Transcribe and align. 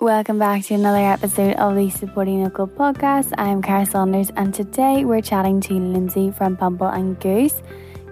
Welcome 0.00 0.38
back 0.38 0.62
to 0.64 0.74
another 0.74 0.98
episode 0.98 1.56
of 1.56 1.74
the 1.74 1.88
Supporting 1.88 2.44
Local 2.44 2.68
podcast. 2.68 3.32
I'm 3.38 3.62
Cara 3.62 3.86
Saunders, 3.86 4.30
and 4.36 4.52
today 4.52 5.06
we're 5.06 5.22
chatting 5.22 5.58
to 5.62 5.72
Lindsay 5.72 6.30
from 6.30 6.54
Bumble 6.54 6.88
and 6.88 7.18
Goose. 7.18 7.62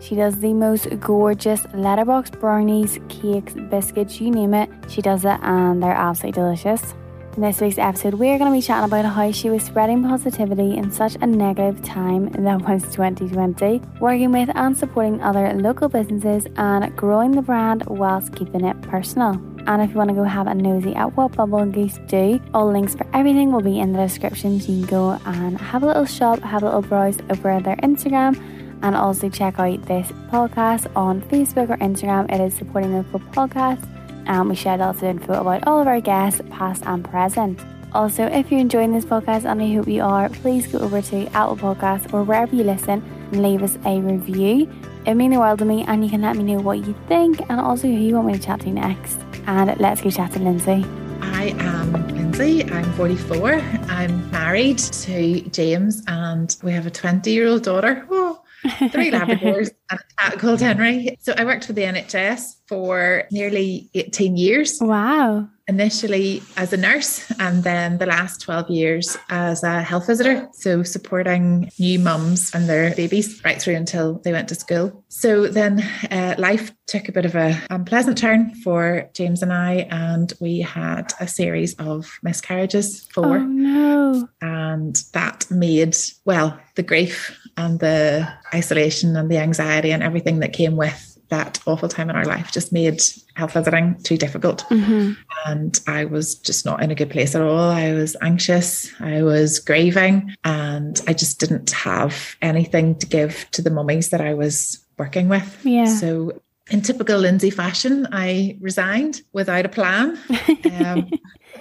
She 0.00 0.16
does 0.16 0.40
the 0.40 0.54
most 0.54 0.88
gorgeous 1.00 1.66
letterbox 1.74 2.30
brownies, 2.30 2.98
cakes, 3.10 3.52
biscuits, 3.68 4.18
you 4.18 4.30
name 4.30 4.54
it. 4.54 4.70
She 4.88 5.02
does 5.02 5.26
it, 5.26 5.38
and 5.42 5.82
they're 5.82 5.92
absolutely 5.92 6.40
delicious. 6.40 6.94
In 7.36 7.42
this 7.42 7.60
week's 7.60 7.76
episode, 7.76 8.14
we're 8.14 8.38
going 8.38 8.50
to 8.50 8.56
be 8.56 8.62
chatting 8.62 8.86
about 8.86 9.04
how 9.04 9.30
she 9.30 9.50
was 9.50 9.62
spreading 9.62 10.02
positivity 10.02 10.78
in 10.78 10.90
such 10.90 11.16
a 11.20 11.26
negative 11.26 11.84
time 11.84 12.30
that 12.30 12.62
was 12.62 12.82
2020, 12.94 13.82
working 14.00 14.32
with 14.32 14.48
and 14.54 14.74
supporting 14.74 15.20
other 15.20 15.52
local 15.52 15.90
businesses, 15.90 16.46
and 16.56 16.96
growing 16.96 17.32
the 17.32 17.42
brand 17.42 17.84
whilst 17.88 18.34
keeping 18.34 18.64
it 18.64 18.80
personal. 18.80 19.38
And 19.66 19.80
if 19.80 19.90
you 19.90 19.96
want 19.96 20.10
to 20.10 20.14
go 20.14 20.24
have 20.24 20.46
a 20.46 20.54
nosy 20.54 20.94
at 20.94 21.16
what 21.16 21.32
Bumble 21.32 21.58
and 21.58 21.72
Goose 21.72 21.98
do, 22.06 22.40
all 22.52 22.70
links 22.70 22.94
for 22.94 23.06
everything 23.14 23.50
will 23.50 23.62
be 23.62 23.80
in 23.80 23.92
the 23.92 23.98
description. 23.98 24.60
So 24.60 24.72
you 24.72 24.86
can 24.86 24.90
go 24.90 25.18
and 25.24 25.58
have 25.58 25.82
a 25.82 25.86
little 25.86 26.04
shop, 26.04 26.40
have 26.40 26.62
a 26.62 26.66
little 26.66 26.82
browse 26.82 27.18
over 27.30 27.60
their 27.60 27.76
Instagram, 27.76 28.38
and 28.82 28.94
also 28.94 29.30
check 29.30 29.58
out 29.58 29.82
this 29.86 30.08
podcast 30.30 30.94
on 30.94 31.22
Facebook 31.22 31.70
or 31.70 31.78
Instagram. 31.78 32.30
It 32.30 32.40
is 32.40 32.54
Supporting 32.54 32.92
the 32.92 32.98
Local 32.98 33.20
Podcast, 33.20 33.88
and 34.26 34.50
we 34.50 34.54
share 34.54 34.76
lots 34.76 34.98
of 34.98 35.04
info 35.04 35.40
about 35.40 35.66
all 35.66 35.80
of 35.80 35.86
our 35.86 36.00
guests, 36.00 36.42
past 36.50 36.84
and 36.84 37.02
present. 37.02 37.58
Also, 37.94 38.24
if 38.24 38.50
you're 38.50 38.60
enjoying 38.60 38.92
this 38.92 39.06
podcast, 39.06 39.50
and 39.50 39.62
I 39.62 39.72
hope 39.72 39.88
you 39.88 40.02
are, 40.02 40.28
please 40.28 40.66
go 40.66 40.78
over 40.80 41.00
to 41.00 41.26
Apple 41.28 41.56
Podcasts 41.56 42.12
or 42.12 42.22
wherever 42.22 42.54
you 42.54 42.64
listen 42.64 43.02
and 43.32 43.42
leave 43.42 43.62
us 43.62 43.78
a 43.86 43.98
review. 44.00 44.68
It 45.06 45.14
means 45.14 45.32
the 45.32 45.40
world 45.40 45.60
to 45.60 45.64
me, 45.64 45.84
and 45.84 46.04
you 46.04 46.10
can 46.10 46.20
let 46.20 46.36
me 46.36 46.42
know 46.42 46.60
what 46.60 46.86
you 46.86 46.94
think 47.08 47.40
and 47.48 47.60
also 47.60 47.86
who 47.86 47.94
you 47.94 48.14
want 48.14 48.26
me 48.26 48.32
to 48.34 48.38
chat 48.38 48.60
to 48.60 48.70
next 48.70 49.20
and 49.46 49.78
let's 49.80 50.00
go 50.00 50.10
chat 50.10 50.32
to 50.32 50.38
Lindsay. 50.38 50.84
I 51.20 51.54
am 51.58 51.92
Lindsay. 52.14 52.64
I'm 52.70 52.92
44. 52.94 53.54
I'm 53.88 54.30
married 54.30 54.78
to 54.78 55.40
James, 55.50 56.02
and 56.06 56.54
we 56.62 56.72
have 56.72 56.86
a 56.86 56.90
20 56.90 57.30
year 57.30 57.48
old 57.48 57.62
daughter. 57.62 58.06
Oh, 58.10 58.42
three 58.90 59.10
Labradors 59.12 59.70
and 59.90 60.00
a 60.00 60.14
cat 60.22 60.38
called 60.38 60.60
Henry. 60.60 61.16
So 61.20 61.34
I 61.36 61.44
worked 61.44 61.64
for 61.64 61.72
the 61.72 61.82
NHS 61.82 62.56
for 62.66 63.24
nearly 63.30 63.90
18 63.94 64.36
years. 64.36 64.78
Wow 64.80 65.48
initially 65.66 66.42
as 66.56 66.72
a 66.72 66.76
nurse 66.76 67.30
and 67.38 67.64
then 67.64 67.98
the 67.98 68.06
last 68.06 68.40
12 68.42 68.70
years 68.70 69.16
as 69.30 69.62
a 69.62 69.82
health 69.82 70.06
visitor. 70.06 70.48
So 70.52 70.82
supporting 70.82 71.70
new 71.78 71.98
mums 71.98 72.54
and 72.54 72.68
their 72.68 72.94
babies 72.94 73.40
right 73.44 73.60
through 73.60 73.76
until 73.76 74.18
they 74.24 74.32
went 74.32 74.48
to 74.48 74.54
school. 74.54 75.04
So 75.08 75.46
then 75.46 75.80
uh, 76.10 76.34
life 76.38 76.72
took 76.86 77.08
a 77.08 77.12
bit 77.12 77.24
of 77.24 77.34
a 77.34 77.60
unpleasant 77.70 78.18
turn 78.18 78.54
for 78.56 79.08
James 79.14 79.42
and 79.42 79.52
I, 79.52 79.86
and 79.90 80.32
we 80.40 80.60
had 80.60 81.12
a 81.18 81.26
series 81.26 81.74
of 81.74 82.18
miscarriages. 82.22 83.06
Four. 83.12 83.38
Oh, 83.38 83.44
no. 83.44 84.28
And 84.42 84.96
that 85.12 85.50
made, 85.50 85.96
well, 86.24 86.58
the 86.74 86.82
grief 86.82 87.38
and 87.56 87.80
the 87.80 88.30
isolation 88.52 89.16
and 89.16 89.30
the 89.30 89.38
anxiety 89.38 89.92
and 89.92 90.02
everything 90.02 90.40
that 90.40 90.52
came 90.52 90.76
with 90.76 91.13
that 91.28 91.60
awful 91.66 91.88
time 91.88 92.10
in 92.10 92.16
our 92.16 92.24
life 92.24 92.52
just 92.52 92.72
made 92.72 93.00
health 93.34 93.52
visiting 93.52 93.96
too 94.02 94.16
difficult. 94.16 94.64
Mm-hmm. 94.70 95.12
And 95.46 95.80
I 95.86 96.04
was 96.04 96.34
just 96.34 96.64
not 96.64 96.82
in 96.82 96.90
a 96.90 96.94
good 96.94 97.10
place 97.10 97.34
at 97.34 97.42
all. 97.42 97.70
I 97.70 97.92
was 97.92 98.16
anxious, 98.22 98.90
I 99.00 99.22
was 99.22 99.58
grieving, 99.58 100.34
and 100.44 101.00
I 101.06 101.12
just 101.12 101.40
didn't 101.40 101.70
have 101.70 102.36
anything 102.42 102.96
to 102.96 103.06
give 103.06 103.46
to 103.52 103.62
the 103.62 103.70
mummies 103.70 104.10
that 104.10 104.20
I 104.20 104.34
was 104.34 104.84
working 104.98 105.28
with. 105.28 105.60
Yeah. 105.64 105.86
So 105.86 106.40
in 106.70 106.80
typical 106.80 107.18
Lindsay 107.18 107.50
fashion, 107.50 108.06
I 108.12 108.56
resigned 108.60 109.22
without 109.32 109.66
a 109.66 109.68
plan. 109.68 110.18
Um, 110.64 111.10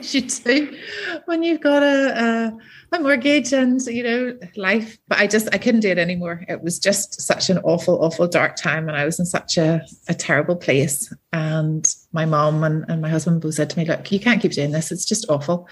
you 0.13 0.21
do 0.21 0.77
when 1.25 1.43
you've 1.43 1.61
got 1.61 1.83
a, 1.83 2.53
a, 2.91 2.97
a 2.97 2.99
mortgage 2.99 3.53
and 3.53 3.81
you 3.85 4.03
know 4.03 4.37
life. 4.55 4.97
But 5.07 5.19
I 5.19 5.27
just 5.27 5.47
I 5.53 5.57
couldn't 5.57 5.81
do 5.81 5.89
it 5.89 5.97
anymore. 5.97 6.43
It 6.47 6.61
was 6.61 6.79
just 6.79 7.21
such 7.21 7.49
an 7.49 7.59
awful, 7.59 8.03
awful 8.03 8.27
dark 8.27 8.55
time, 8.55 8.87
and 8.87 8.97
I 8.97 9.05
was 9.05 9.19
in 9.19 9.25
such 9.25 9.57
a, 9.57 9.81
a 10.07 10.13
terrible 10.13 10.55
place. 10.55 11.13
And 11.31 11.87
my 12.11 12.25
mom 12.25 12.63
and, 12.63 12.85
and 12.89 13.01
my 13.01 13.09
husband 13.09 13.41
both 13.41 13.55
said 13.55 13.69
to 13.71 13.79
me, 13.79 13.85
"Look, 13.85 14.11
you 14.11 14.19
can't 14.19 14.41
keep 14.41 14.51
doing 14.51 14.71
this. 14.71 14.91
It's 14.91 15.05
just 15.05 15.29
awful." 15.29 15.67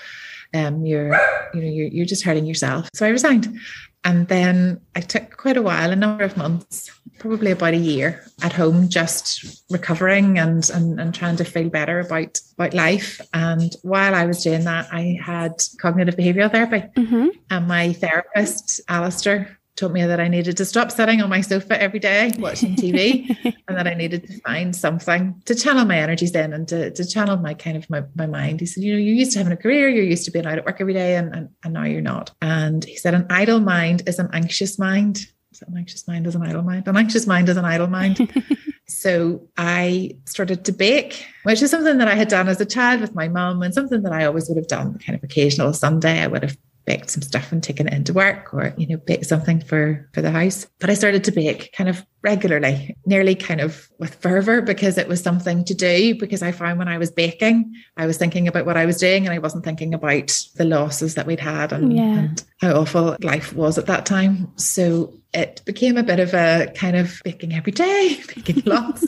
Um, 0.53 0.85
you're 0.85 1.13
you 1.53 1.61
know 1.61 1.67
you're, 1.67 1.87
you're 1.87 2.05
just 2.05 2.25
hurting 2.25 2.45
yourself 2.45 2.89
so 2.93 3.05
i 3.05 3.09
resigned 3.09 3.57
and 4.03 4.27
then 4.27 4.81
I 4.95 5.01
took 5.01 5.37
quite 5.37 5.57
a 5.57 5.61
while, 5.61 5.91
a 5.91 5.95
number 5.95 6.23
of 6.23 6.35
months, 6.35 6.91
probably 7.21 7.51
about 7.51 7.75
a 7.75 7.77
year 7.77 8.25
at 8.41 8.51
home, 8.51 8.89
just 8.89 9.63
recovering 9.69 10.39
and, 10.39 10.67
and, 10.71 10.99
and 10.99 11.13
trying 11.13 11.35
to 11.37 11.43
feel 11.43 11.69
better 11.69 11.99
about, 11.99 12.39
about 12.55 12.73
life. 12.73 13.21
And 13.31 13.71
while 13.83 14.15
I 14.15 14.25
was 14.25 14.43
doing 14.43 14.63
that, 14.63 14.87
I 14.91 15.19
had 15.23 15.53
cognitive 15.79 16.15
behavioral 16.15 16.51
therapy. 16.51 16.83
Mm-hmm. 16.97 17.27
And 17.51 17.67
my 17.67 17.93
therapist, 17.93 18.81
Alistair, 18.89 19.59
told 19.75 19.93
me 19.93 20.03
that 20.03 20.19
I 20.19 20.27
needed 20.27 20.57
to 20.57 20.65
stop 20.65 20.91
sitting 20.91 21.21
on 21.21 21.29
my 21.29 21.41
sofa 21.41 21.79
every 21.81 21.99
day 21.99 22.31
watching 22.39 22.75
TV 22.75 23.35
and 23.67 23.77
that 23.77 23.87
I 23.87 23.93
needed 23.93 24.25
to 24.27 24.39
find 24.41 24.75
something 24.75 25.39
to 25.45 25.55
channel 25.55 25.85
my 25.85 25.99
energies 25.99 26.35
in 26.35 26.53
and 26.53 26.67
to, 26.69 26.89
to 26.91 27.05
channel 27.05 27.37
my 27.37 27.53
kind 27.53 27.77
of 27.77 27.87
my, 27.89 28.03
my 28.15 28.25
mind. 28.25 28.59
He 28.59 28.65
said, 28.65 28.83
you 28.83 28.93
know, 28.93 28.99
you're 28.99 29.15
used 29.15 29.33
to 29.33 29.37
having 29.37 29.53
a 29.53 29.57
career, 29.57 29.89
you're 29.89 30.03
used 30.03 30.25
to 30.25 30.31
being 30.31 30.47
out 30.47 30.57
at 30.57 30.65
work 30.65 30.81
every 30.81 30.93
day 30.93 31.15
and, 31.15 31.33
and, 31.35 31.49
and 31.63 31.73
now 31.73 31.85
you're 31.85 32.01
not. 32.01 32.31
And 32.41 32.83
he 32.83 32.97
said, 32.97 33.13
an 33.13 33.27
idle 33.29 33.59
mind 33.59 34.03
is 34.07 34.17
an 34.17 34.29
anxious 34.33 34.79
mind. 34.79 35.27
So 35.53 35.65
an 35.67 35.77
anxious 35.77 36.07
mind 36.07 36.27
is 36.27 36.35
an 36.35 36.43
idle 36.43 36.63
mind. 36.63 36.87
An 36.87 36.95
anxious 36.95 37.27
mind 37.27 37.49
is 37.49 37.57
an 37.57 37.65
idle 37.65 37.87
mind. 37.87 38.31
so 38.87 39.47
I 39.57 40.17
started 40.25 40.63
to 40.65 40.71
bake, 40.71 41.25
which 41.43 41.61
is 41.61 41.69
something 41.69 41.97
that 41.97 42.07
I 42.07 42.15
had 42.15 42.29
done 42.29 42.47
as 42.47 42.61
a 42.61 42.65
child 42.65 43.01
with 43.01 43.13
my 43.13 43.27
mum 43.27 43.61
and 43.61 43.73
something 43.73 44.01
that 44.03 44.13
I 44.13 44.25
always 44.25 44.47
would 44.47 44.57
have 44.57 44.67
done 44.67 44.97
kind 44.99 45.17
of 45.17 45.23
occasional 45.23 45.73
Sunday. 45.73 46.21
I 46.21 46.27
would 46.27 46.43
have 46.43 46.57
baked 46.85 47.09
some 47.11 47.21
stuff 47.21 47.51
and 47.51 47.61
taken 47.61 47.87
it 47.87 47.93
into 47.93 48.13
work 48.13 48.53
or 48.53 48.73
you 48.77 48.87
know 48.87 48.97
bake 48.97 49.23
something 49.23 49.61
for 49.61 50.09
for 50.13 50.21
the 50.21 50.31
house 50.31 50.65
but 50.79 50.89
i 50.89 50.95
started 50.95 51.23
to 51.23 51.31
bake 51.31 51.71
kind 51.73 51.89
of 51.89 52.03
regularly 52.23 52.95
nearly 53.05 53.35
kind 53.35 53.61
of 53.61 53.87
with 53.99 54.15
fervor 54.15 54.61
because 54.61 54.97
it 54.97 55.07
was 55.07 55.21
something 55.21 55.63
to 55.63 55.75
do 55.75 56.15
because 56.15 56.41
i 56.41 56.51
found 56.51 56.79
when 56.79 56.87
i 56.87 56.97
was 56.97 57.11
baking 57.11 57.71
i 57.97 58.07
was 58.07 58.17
thinking 58.17 58.47
about 58.47 58.65
what 58.65 58.77
i 58.77 58.85
was 58.85 58.97
doing 58.97 59.25
and 59.25 59.33
i 59.33 59.37
wasn't 59.37 59.63
thinking 59.63 59.93
about 59.93 60.35
the 60.55 60.65
losses 60.65 61.15
that 61.15 61.27
we'd 61.27 61.39
had 61.39 61.71
and, 61.71 61.95
yeah. 61.95 62.03
and 62.03 62.43
how 62.59 62.73
awful 62.73 63.15
life 63.21 63.53
was 63.53 63.77
at 63.77 63.85
that 63.85 64.05
time 64.05 64.51
so 64.55 65.13
it 65.33 65.61
became 65.65 65.97
a 65.97 66.03
bit 66.03 66.19
of 66.19 66.33
a 66.33 66.71
kind 66.75 66.95
of 66.95 67.21
baking 67.23 67.53
every 67.53 67.71
day 67.71 68.19
baking 68.35 68.63
lots 68.65 69.05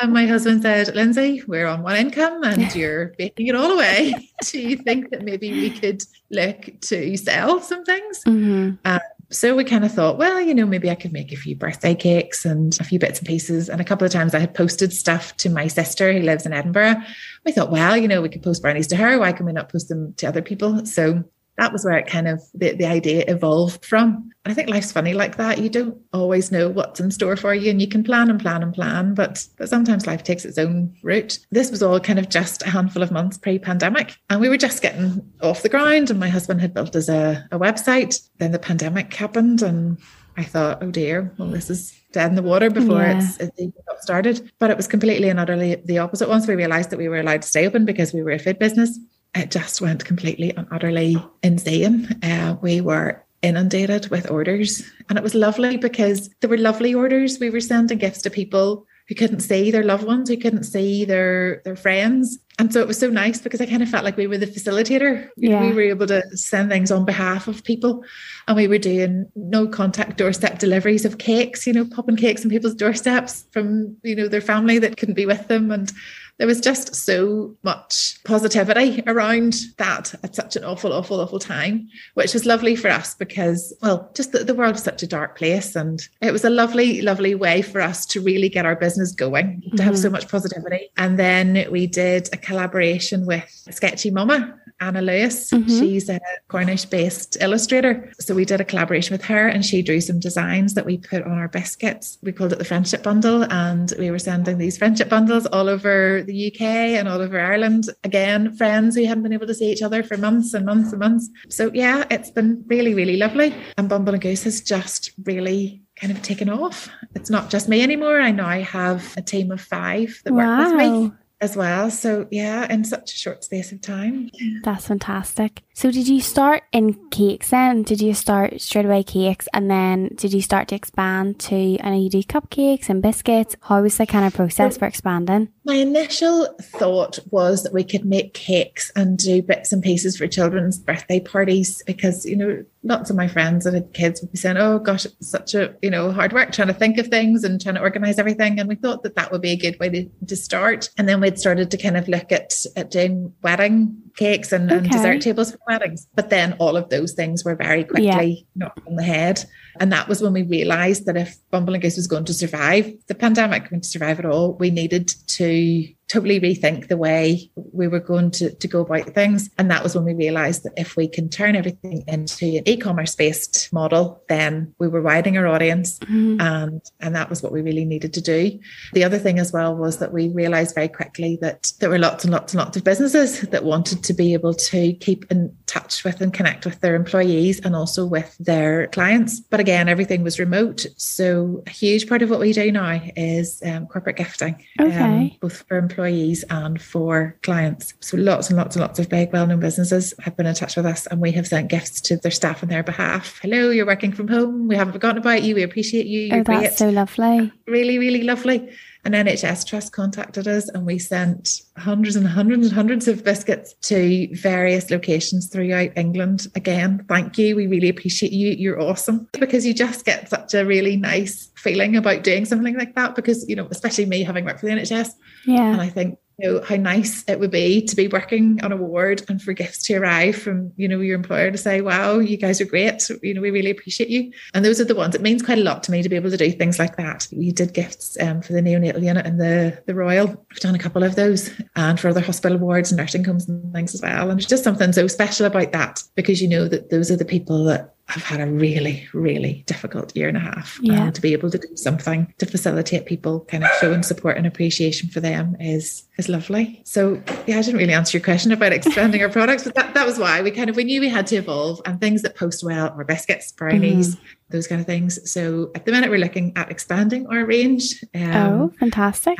and 0.00 0.12
my 0.12 0.26
husband 0.26 0.62
said, 0.62 0.94
Lindsay, 0.94 1.42
we're 1.46 1.66
on 1.66 1.82
one 1.82 1.96
income 1.96 2.42
and 2.42 2.74
you're 2.76 3.14
baking 3.16 3.46
it 3.46 3.54
all 3.54 3.70
away. 3.70 4.14
Do 4.44 4.60
you 4.60 4.76
think 4.76 5.10
that 5.10 5.22
maybe 5.22 5.52
we 5.52 5.70
could 5.70 6.02
look 6.30 6.68
to 6.82 7.16
sell 7.16 7.60
some 7.60 7.84
things? 7.84 8.24
Mm-hmm. 8.24 8.74
Um, 8.84 9.00
so 9.30 9.54
we 9.56 9.64
kind 9.64 9.84
of 9.84 9.92
thought, 9.92 10.18
well, 10.18 10.40
you 10.40 10.54
know, 10.54 10.66
maybe 10.66 10.90
I 10.90 10.94
could 10.94 11.12
make 11.12 11.32
a 11.32 11.36
few 11.36 11.56
birthday 11.56 11.94
cakes 11.94 12.44
and 12.44 12.78
a 12.80 12.84
few 12.84 12.98
bits 12.98 13.20
and 13.20 13.26
pieces. 13.26 13.68
And 13.68 13.80
a 13.80 13.84
couple 13.84 14.04
of 14.04 14.12
times 14.12 14.34
I 14.34 14.40
had 14.40 14.54
posted 14.54 14.92
stuff 14.92 15.36
to 15.38 15.48
my 15.48 15.66
sister 15.68 16.12
who 16.12 16.20
lives 16.20 16.44
in 16.44 16.52
Edinburgh. 16.52 16.96
We 17.44 17.52
thought, 17.52 17.70
well, 17.70 17.96
you 17.96 18.08
know, 18.08 18.20
we 18.20 18.28
could 18.28 18.42
post 18.42 18.62
brownies 18.62 18.86
to 18.88 18.96
her. 18.96 19.18
Why 19.18 19.32
can 19.32 19.46
we 19.46 19.52
not 19.52 19.70
post 19.70 19.88
them 19.88 20.14
to 20.14 20.26
other 20.26 20.42
people? 20.42 20.84
So 20.86 21.24
that 21.56 21.72
was 21.72 21.84
where 21.84 21.96
it 21.96 22.06
kind 22.06 22.28
of 22.28 22.42
the, 22.54 22.72
the 22.72 22.86
idea 22.86 23.24
evolved 23.28 23.84
from. 23.84 24.30
And 24.44 24.52
I 24.52 24.54
think 24.54 24.68
life's 24.68 24.92
funny 24.92 25.14
like 25.14 25.36
that. 25.36 25.58
You 25.58 25.68
don't 25.68 25.96
always 26.12 26.50
know 26.50 26.68
what's 26.68 27.00
in 27.00 27.10
store 27.10 27.36
for 27.36 27.54
you 27.54 27.70
and 27.70 27.80
you 27.80 27.88
can 27.88 28.02
plan 28.02 28.28
and 28.28 28.40
plan 28.40 28.62
and 28.62 28.74
plan, 28.74 29.14
but 29.14 29.46
but 29.56 29.68
sometimes 29.68 30.06
life 30.06 30.24
takes 30.24 30.44
its 30.44 30.58
own 30.58 30.94
route. 31.02 31.38
This 31.50 31.70
was 31.70 31.82
all 31.82 32.00
kind 32.00 32.18
of 32.18 32.28
just 32.28 32.62
a 32.62 32.70
handful 32.70 33.02
of 33.02 33.12
months 33.12 33.38
pre-pandemic. 33.38 34.16
And 34.30 34.40
we 34.40 34.48
were 34.48 34.56
just 34.56 34.82
getting 34.82 35.24
off 35.42 35.62
the 35.62 35.68
ground 35.68 36.10
and 36.10 36.20
my 36.20 36.28
husband 36.28 36.60
had 36.60 36.74
built 36.74 36.96
us 36.96 37.08
a, 37.08 37.46
a 37.52 37.58
website. 37.58 38.20
Then 38.38 38.52
the 38.52 38.58
pandemic 38.58 39.14
happened 39.14 39.62
and 39.62 39.98
I 40.36 40.42
thought, 40.42 40.82
oh 40.82 40.90
dear, 40.90 41.32
well, 41.38 41.48
this 41.48 41.70
is 41.70 41.98
dead 42.12 42.30
in 42.30 42.34
the 42.34 42.42
water 42.42 42.68
before 42.70 43.02
yeah. 43.02 43.18
it's, 43.18 43.38
it 43.56 43.72
got 43.86 44.02
started. 44.02 44.50
But 44.58 44.70
it 44.70 44.76
was 44.76 44.88
completely 44.88 45.28
and 45.28 45.38
utterly 45.38 45.76
the 45.76 45.98
opposite. 45.98 46.28
Once 46.28 46.46
we 46.46 46.54
realized 46.54 46.90
that 46.90 46.98
we 46.98 47.08
were 47.08 47.20
allowed 47.20 47.42
to 47.42 47.48
stay 47.48 47.66
open 47.66 47.84
because 47.84 48.12
we 48.12 48.22
were 48.22 48.32
a 48.32 48.38
food 48.38 48.58
business, 48.58 48.98
it 49.34 49.50
just 49.50 49.80
went 49.80 50.04
completely 50.04 50.54
and 50.56 50.66
utterly 50.70 51.16
insane. 51.42 52.18
Uh, 52.22 52.56
we 52.60 52.80
were 52.80 53.22
inundated 53.42 54.08
with 54.08 54.30
orders, 54.30 54.82
and 55.08 55.18
it 55.18 55.24
was 55.24 55.34
lovely 55.34 55.76
because 55.76 56.30
there 56.40 56.50
were 56.50 56.56
lovely 56.56 56.94
orders. 56.94 57.38
We 57.38 57.50
were 57.50 57.60
sending 57.60 57.98
gifts 57.98 58.22
to 58.22 58.30
people 58.30 58.86
who 59.08 59.14
couldn't 59.14 59.40
see 59.40 59.70
their 59.70 59.82
loved 59.82 60.04
ones, 60.04 60.28
who 60.28 60.36
couldn't 60.36 60.64
see 60.64 61.04
their 61.04 61.60
their 61.64 61.76
friends. 61.76 62.38
And 62.58 62.72
so 62.72 62.80
it 62.80 62.86
was 62.86 62.98
so 62.98 63.10
nice 63.10 63.40
because 63.40 63.60
I 63.60 63.66
kind 63.66 63.82
of 63.82 63.88
felt 63.88 64.04
like 64.04 64.16
we 64.16 64.26
were 64.26 64.38
the 64.38 64.46
facilitator. 64.46 65.28
Yeah. 65.36 65.60
We 65.60 65.72
were 65.72 65.82
able 65.82 66.06
to 66.06 66.36
send 66.36 66.70
things 66.70 66.92
on 66.92 67.04
behalf 67.04 67.48
of 67.48 67.64
people. 67.64 68.04
And 68.46 68.56
we 68.56 68.68
were 68.68 68.78
doing 68.78 69.26
no 69.34 69.66
contact 69.66 70.18
doorstep 70.18 70.58
deliveries 70.60 71.04
of 71.04 71.18
cakes, 71.18 71.66
you 71.66 71.72
know, 71.72 71.84
popping 71.84 72.16
cakes 72.16 72.44
on 72.44 72.50
people's 72.50 72.74
doorsteps 72.74 73.44
from, 73.50 73.96
you 74.02 74.14
know, 74.14 74.28
their 74.28 74.40
family 74.40 74.78
that 74.78 74.96
couldn't 74.96 75.14
be 75.14 75.26
with 75.26 75.48
them. 75.48 75.72
And 75.72 75.92
there 76.38 76.46
was 76.46 76.60
just 76.60 76.94
so 76.96 77.56
much 77.62 78.18
positivity 78.24 79.02
around 79.06 79.54
that 79.78 80.14
at 80.24 80.34
such 80.34 80.56
an 80.56 80.64
awful, 80.64 80.92
awful, 80.92 81.20
awful 81.20 81.38
time, 81.38 81.88
which 82.14 82.34
was 82.34 82.44
lovely 82.44 82.74
for 82.74 82.88
us 82.88 83.14
because, 83.14 83.72
well, 83.82 84.10
just 84.14 84.32
the, 84.32 84.42
the 84.42 84.54
world 84.54 84.72
was 84.72 84.82
such 84.82 85.02
a 85.02 85.06
dark 85.06 85.38
place. 85.38 85.76
And 85.76 86.00
it 86.20 86.32
was 86.32 86.44
a 86.44 86.50
lovely, 86.50 87.02
lovely 87.02 87.36
way 87.36 87.62
for 87.62 87.80
us 87.80 88.04
to 88.06 88.20
really 88.20 88.48
get 88.48 88.66
our 88.66 88.74
business 88.74 89.12
going, 89.12 89.62
to 89.62 89.68
mm-hmm. 89.68 89.84
have 89.84 89.98
so 89.98 90.10
much 90.10 90.28
positivity. 90.28 90.90
And 90.96 91.18
then 91.18 91.66
we 91.70 91.86
did 91.86 92.28
a 92.32 92.36
collaboration 92.44 93.26
with 93.26 93.48
Sketchy 93.70 94.10
Mama 94.10 94.54
Anna 94.80 95.02
Lewis. 95.02 95.50
Mm-hmm. 95.50 95.80
She's 95.80 96.08
a 96.08 96.20
Cornish 96.48 96.84
based 96.84 97.36
illustrator. 97.40 98.12
So 98.20 98.34
we 98.34 98.44
did 98.44 98.60
a 98.60 98.64
collaboration 98.64 99.14
with 99.14 99.24
her 99.24 99.48
and 99.48 99.64
she 99.64 99.82
drew 99.82 100.00
some 100.00 100.20
designs 100.20 100.74
that 100.74 100.84
we 100.84 100.98
put 100.98 101.22
on 101.22 101.32
our 101.32 101.48
biscuits. 101.48 102.18
We 102.22 102.32
called 102.32 102.52
it 102.52 102.58
the 102.58 102.64
Friendship 102.64 103.02
Bundle. 103.02 103.44
And 103.44 103.92
we 103.98 104.10
were 104.10 104.18
sending 104.18 104.58
these 104.58 104.76
friendship 104.76 105.08
bundles 105.08 105.46
all 105.46 105.68
over 105.68 106.22
the 106.22 106.48
UK 106.52 106.60
and 106.60 107.08
all 107.08 107.20
over 107.20 107.40
Ireland. 107.40 107.88
Again, 108.02 108.54
friends 108.56 108.96
who 108.96 109.04
hadn't 109.04 109.22
been 109.22 109.32
able 109.32 109.46
to 109.46 109.54
see 109.54 109.70
each 109.70 109.82
other 109.82 110.02
for 110.02 110.16
months 110.16 110.54
and 110.54 110.66
months 110.66 110.92
and 110.92 111.00
months. 111.00 111.30
So 111.48 111.70
yeah, 111.72 112.04
it's 112.10 112.30
been 112.30 112.64
really, 112.66 112.94
really 112.94 113.16
lovely. 113.16 113.54
And 113.78 113.88
Bumble 113.88 114.14
and 114.14 114.22
Goose 114.22 114.44
has 114.44 114.60
just 114.60 115.12
really 115.24 115.82
kind 115.96 116.12
of 116.12 116.20
taken 116.22 116.48
off. 116.48 116.90
It's 117.14 117.30
not 117.30 117.50
just 117.50 117.68
me 117.68 117.82
anymore. 117.82 118.20
I 118.20 118.32
now 118.32 118.60
have 118.60 119.14
a 119.16 119.22
team 119.22 119.52
of 119.52 119.60
five 119.60 120.20
that 120.24 120.32
wow. 120.32 120.58
work 120.58 120.76
with 120.76 121.10
me 121.10 121.12
as 121.44 121.56
well. 121.56 121.90
So 121.90 122.26
yeah, 122.30 122.72
in 122.72 122.84
such 122.84 123.12
a 123.12 123.16
short 123.16 123.44
space 123.44 123.70
of 123.70 123.80
time. 123.80 124.30
That's 124.64 124.88
fantastic. 124.88 125.62
So 125.76 125.90
did 125.90 126.06
you 126.06 126.20
start 126.20 126.62
in 126.70 126.94
cakes 127.10 127.50
then? 127.50 127.82
Did 127.82 128.00
you 128.00 128.14
start 128.14 128.60
straight 128.60 128.84
away 128.84 129.02
cakes 129.02 129.48
and 129.52 129.68
then 129.68 130.10
did 130.14 130.32
you 130.32 130.40
start 130.40 130.68
to 130.68 130.76
expand 130.76 131.40
to 131.40 131.78
I 131.80 131.90
know 131.90 132.00
you 132.00 132.08
do 132.08 132.22
cupcakes 132.22 132.88
and 132.88 133.02
biscuits. 133.02 133.56
How 133.60 133.82
was 133.82 133.96
the 133.96 134.06
kind 134.06 134.24
of 134.24 134.34
process 134.34 134.74
so, 134.74 134.78
for 134.78 134.86
expanding? 134.86 135.48
My 135.64 135.74
initial 135.74 136.46
thought 136.62 137.18
was 137.32 137.64
that 137.64 137.72
we 137.72 137.82
could 137.82 138.04
make 138.04 138.34
cakes 138.34 138.92
and 138.94 139.18
do 139.18 139.42
bits 139.42 139.72
and 139.72 139.82
pieces 139.82 140.16
for 140.16 140.28
children's 140.28 140.78
birthday 140.78 141.18
parties 141.18 141.82
because, 141.86 142.24
you 142.24 142.36
know, 142.36 142.64
lots 142.84 143.10
of 143.10 143.16
my 143.16 143.26
friends 143.26 143.64
that 143.64 143.74
had 143.74 143.92
kids 143.94 144.20
would 144.20 144.30
be 144.30 144.38
saying, 144.38 144.56
"Oh 144.56 144.78
gosh, 144.78 145.06
it's 145.06 145.28
such 145.28 145.54
a 145.54 145.74
you 145.82 145.90
know 145.90 146.12
hard 146.12 146.32
work 146.32 146.52
trying 146.52 146.68
to 146.68 146.74
think 146.74 146.98
of 146.98 147.08
things 147.08 147.42
and 147.42 147.60
trying 147.60 147.74
to 147.74 147.80
organize 147.80 148.20
everything." 148.20 148.60
And 148.60 148.68
we 148.68 148.76
thought 148.76 149.02
that 149.02 149.16
that 149.16 149.32
would 149.32 149.42
be 149.42 149.50
a 149.50 149.56
good 149.56 149.80
way 149.80 149.88
to, 149.88 150.08
to 150.26 150.36
start. 150.36 150.90
And 150.96 151.08
then 151.08 151.20
we'd 151.20 151.38
started 151.38 151.72
to 151.72 151.76
kind 151.78 151.96
of 151.96 152.06
look 152.06 152.30
at 152.30 152.64
at 152.76 152.92
doing 152.92 153.34
wedding 153.42 154.03
cakes 154.16 154.52
and, 154.52 154.70
okay. 154.70 154.78
and 154.78 154.90
dessert 154.90 155.20
tables 155.20 155.52
for 155.52 155.58
weddings. 155.66 156.06
But 156.14 156.30
then 156.30 156.54
all 156.58 156.76
of 156.76 156.88
those 156.88 157.12
things 157.12 157.44
were 157.44 157.54
very 157.54 157.84
quickly 157.84 158.46
yeah. 158.54 158.66
knocked 158.66 158.86
on 158.86 158.96
the 158.96 159.02
head. 159.02 159.44
And 159.80 159.92
that 159.92 160.08
was 160.08 160.22
when 160.22 160.32
we 160.32 160.42
realized 160.42 161.06
that 161.06 161.16
if 161.16 161.36
Bumble 161.50 161.74
and 161.74 161.82
Goose 161.82 161.96
was 161.96 162.06
going 162.06 162.24
to 162.26 162.34
survive 162.34 162.92
the 163.08 163.14
pandemic, 163.14 163.70
going 163.70 163.82
to 163.82 163.88
survive 163.88 164.18
at 164.18 164.26
all, 164.26 164.54
we 164.54 164.70
needed 164.70 165.08
to 165.08 165.88
totally 166.08 166.40
rethink 166.40 166.88
the 166.88 166.96
way 166.96 167.50
we 167.72 167.88
were 167.88 168.00
going 168.00 168.30
to, 168.30 168.54
to 168.54 168.68
go 168.68 168.80
about 168.80 169.06
things. 169.14 169.50
And 169.58 169.70
that 169.70 169.82
was 169.82 169.94
when 169.94 170.04
we 170.04 170.14
realized 170.14 170.62
that 170.64 170.74
if 170.76 170.96
we 170.96 171.08
can 171.08 171.28
turn 171.28 171.56
everything 171.56 172.04
into 172.06 172.44
an 172.44 172.68
e-commerce 172.68 173.14
based 173.14 173.72
model, 173.72 174.22
then 174.28 174.74
we 174.78 174.88
were 174.88 175.00
widening 175.00 175.38
our 175.38 175.46
audience. 175.46 175.98
Mm-hmm. 176.00 176.40
And, 176.40 176.82
and 177.00 177.16
that 177.16 177.30
was 177.30 177.42
what 177.42 177.52
we 177.52 177.62
really 177.62 177.84
needed 177.84 178.12
to 178.14 178.20
do. 178.20 178.58
The 178.92 179.04
other 179.04 179.18
thing 179.18 179.38
as 179.38 179.52
well 179.52 179.74
was 179.74 179.98
that 179.98 180.12
we 180.12 180.28
realized 180.28 180.74
very 180.74 180.88
quickly 180.88 181.38
that 181.40 181.72
there 181.80 181.90
were 181.90 181.98
lots 181.98 182.24
and 182.24 182.32
lots 182.32 182.52
and 182.52 182.58
lots 182.58 182.76
of 182.76 182.84
businesses 182.84 183.40
that 183.40 183.64
wanted 183.64 184.04
to 184.04 184.12
be 184.12 184.34
able 184.34 184.54
to 184.54 184.92
keep 184.94 185.24
in 185.30 185.56
touch 185.66 186.04
with 186.04 186.20
and 186.20 186.32
connect 186.32 186.66
with 186.66 186.80
their 186.80 186.94
employees 186.94 187.60
and 187.60 187.74
also 187.74 188.04
with 188.04 188.36
their 188.38 188.88
clients. 188.88 189.40
But 189.40 189.60
again, 189.60 189.88
everything 189.88 190.22
was 190.22 190.38
remote. 190.38 190.84
So 190.96 191.62
a 191.66 191.70
huge 191.70 192.08
part 192.08 192.22
of 192.22 192.30
what 192.30 192.40
we 192.40 192.52
do 192.52 192.70
now 192.70 193.00
is 193.16 193.62
um, 193.64 193.86
corporate 193.86 194.16
gifting, 194.16 194.64
okay. 194.80 195.00
um, 195.00 195.30
both 195.40 195.64
for 195.66 195.78
employees 195.78 195.93
employees 195.94 196.44
and 196.50 196.80
for 196.82 197.36
clients. 197.42 197.94
So 198.00 198.16
lots 198.16 198.48
and 198.48 198.56
lots 198.56 198.74
and 198.74 198.80
lots 198.80 198.98
of 198.98 199.08
big 199.08 199.32
well-known 199.32 199.60
businesses 199.60 200.12
have 200.20 200.36
been 200.36 200.46
in 200.46 200.54
touch 200.54 200.76
with 200.76 200.86
us 200.86 201.06
and 201.06 201.20
we 201.20 201.30
have 201.32 201.46
sent 201.46 201.70
gifts 201.70 202.00
to 202.02 202.16
their 202.16 202.32
staff 202.32 202.62
on 202.62 202.68
their 202.68 202.82
behalf. 202.82 203.38
Hello, 203.42 203.70
you're 203.70 203.86
working 203.86 204.12
from 204.12 204.28
home. 204.28 204.66
We 204.66 204.76
haven't 204.76 204.94
forgotten 204.94 205.18
about 205.18 205.42
you. 205.42 205.54
We 205.54 205.62
appreciate 205.62 206.06
you. 206.06 206.22
You're 206.22 206.40
oh, 206.40 206.44
that's 206.44 206.60
great. 206.60 206.72
so 206.72 206.88
lovely. 206.88 207.52
Really, 207.66 207.98
really 207.98 208.22
lovely. 208.22 208.70
An 209.04 209.12
NHS 209.12 209.66
trust 209.66 209.92
contacted 209.92 210.48
us 210.48 210.68
and 210.68 210.86
we 210.86 210.98
sent 210.98 211.60
hundreds 211.76 212.16
and 212.16 212.26
hundreds 212.26 212.66
and 212.66 212.74
hundreds 212.74 213.06
of 213.06 213.22
biscuits 213.22 213.74
to 213.82 214.28
various 214.34 214.90
locations 214.90 215.48
throughout 215.48 215.90
England. 215.96 216.46
Again, 216.54 217.04
thank 217.08 217.36
you. 217.36 217.54
We 217.54 217.66
really 217.66 217.90
appreciate 217.90 218.32
you. 218.32 218.52
You're 218.52 218.80
awesome 218.80 219.28
because 219.32 219.66
you 219.66 219.74
just 219.74 220.04
get 220.04 220.30
such 220.30 220.54
a 220.54 220.64
really 220.64 220.96
nice 220.96 221.50
feeling 221.56 221.96
about 221.96 222.22
doing 222.22 222.44
something 222.44 222.76
like 222.76 222.94
that 222.94 223.14
because, 223.14 223.46
you 223.48 223.56
know, 223.56 223.68
especially 223.70 224.06
me 224.06 224.22
having 224.22 224.44
worked 224.44 224.60
for 224.60 224.66
the 224.66 224.72
NHS. 224.72 225.10
Yeah. 225.46 225.72
And 225.72 225.80
I 225.80 225.88
think 225.88 226.18
you 226.38 226.52
know 226.52 226.62
how 226.62 226.76
nice 226.76 227.24
it 227.28 227.38
would 227.38 227.50
be 227.50 227.82
to 227.82 227.96
be 227.96 228.08
working 228.08 228.62
on 228.64 228.72
a 228.72 228.76
ward 228.76 229.22
and 229.28 229.40
for 229.40 229.52
gifts 229.52 229.84
to 229.84 229.94
arrive 229.94 230.36
from 230.36 230.72
you 230.76 230.88
know 230.88 231.00
your 231.00 231.14
employer 231.14 231.50
to 231.50 231.58
say 231.58 231.80
wow 231.80 232.18
you 232.18 232.36
guys 232.36 232.60
are 232.60 232.64
great. 232.64 233.08
You 233.22 233.34
know 233.34 233.40
we 233.40 233.50
really 233.50 233.70
appreciate 233.70 234.08
you. 234.08 234.32
And 234.52 234.64
those 234.64 234.80
are 234.80 234.84
the 234.84 234.94
ones 234.94 235.14
it 235.14 235.20
means 235.22 235.42
quite 235.42 235.58
a 235.58 235.62
lot 235.62 235.82
to 235.84 235.90
me 235.92 236.02
to 236.02 236.08
be 236.08 236.16
able 236.16 236.30
to 236.30 236.36
do 236.36 236.50
things 236.50 236.78
like 236.78 236.96
that. 236.96 237.28
We 237.32 237.52
did 237.52 237.74
gifts 237.74 238.16
um, 238.20 238.42
for 238.42 238.52
the 238.52 238.60
neonatal 238.60 239.02
unit 239.02 239.26
and 239.26 239.40
the 239.40 239.82
the 239.86 239.94
royal. 239.94 240.26
We've 240.26 240.60
done 240.60 240.74
a 240.74 240.78
couple 240.78 241.02
of 241.02 241.16
those 241.16 241.50
and 241.76 241.98
for 241.98 242.08
other 242.08 242.20
hospital 242.20 242.58
wards 242.58 242.90
and 242.90 242.98
nursing 242.98 243.24
homes 243.24 243.48
and 243.48 243.72
things 243.72 243.94
as 243.94 244.02
well. 244.02 244.30
And 244.30 244.38
there's 244.38 244.46
just 244.46 244.64
something 244.64 244.92
so 244.92 245.06
special 245.06 245.46
about 245.46 245.72
that 245.72 246.02
because 246.14 246.42
you 246.42 246.48
know 246.48 246.68
that 246.68 246.90
those 246.90 247.10
are 247.10 247.16
the 247.16 247.24
people 247.24 247.64
that 247.64 247.93
I've 248.08 248.22
had 248.22 248.40
a 248.40 248.46
really, 248.46 249.08
really 249.14 249.64
difficult 249.66 250.14
year 250.14 250.28
and 250.28 250.36
a 250.36 250.40
half. 250.40 250.78
Yeah. 250.82 251.04
And 251.04 251.14
to 251.14 251.22
be 251.22 251.32
able 251.32 251.50
to 251.50 251.58
do 251.58 251.74
something 251.74 252.32
to 252.38 252.44
facilitate 252.44 253.06
people 253.06 253.40
kind 253.48 253.64
of 253.64 253.70
showing 253.80 254.02
support 254.02 254.36
and 254.36 254.46
appreciation 254.46 255.08
for 255.08 255.20
them 255.20 255.56
is 255.58 256.04
is 256.18 256.28
lovely. 256.28 256.82
So 256.84 257.22
yeah, 257.46 257.58
I 257.58 257.62
didn't 257.62 257.78
really 257.78 257.94
answer 257.94 258.18
your 258.18 258.24
question 258.24 258.52
about 258.52 258.72
expanding 258.72 259.22
our 259.22 259.30
products, 259.30 259.64
but 259.64 259.74
that, 259.74 259.94
that 259.94 260.06
was 260.06 260.18
why 260.18 260.42
we 260.42 260.50
kind 260.50 260.68
of 260.68 260.76
we 260.76 260.84
knew 260.84 261.00
we 261.00 261.08
had 261.08 261.26
to 261.28 261.36
evolve 261.36 261.80
and 261.86 261.98
things 261.98 262.22
that 262.22 262.36
post 262.36 262.62
well 262.62 262.94
were 262.94 263.04
biscuits, 263.04 263.50
brownies, 263.52 264.16
mm-hmm. 264.16 264.24
those 264.50 264.66
kind 264.66 264.80
of 264.82 264.86
things. 264.86 265.30
So 265.30 265.70
at 265.74 265.86
the 265.86 265.92
minute 265.92 266.10
we're 266.10 266.18
looking 266.18 266.52
at 266.56 266.70
expanding 266.70 267.26
our 267.28 267.46
range. 267.46 268.04
Um, 268.14 268.34
oh, 268.34 268.72
fantastic. 268.78 269.38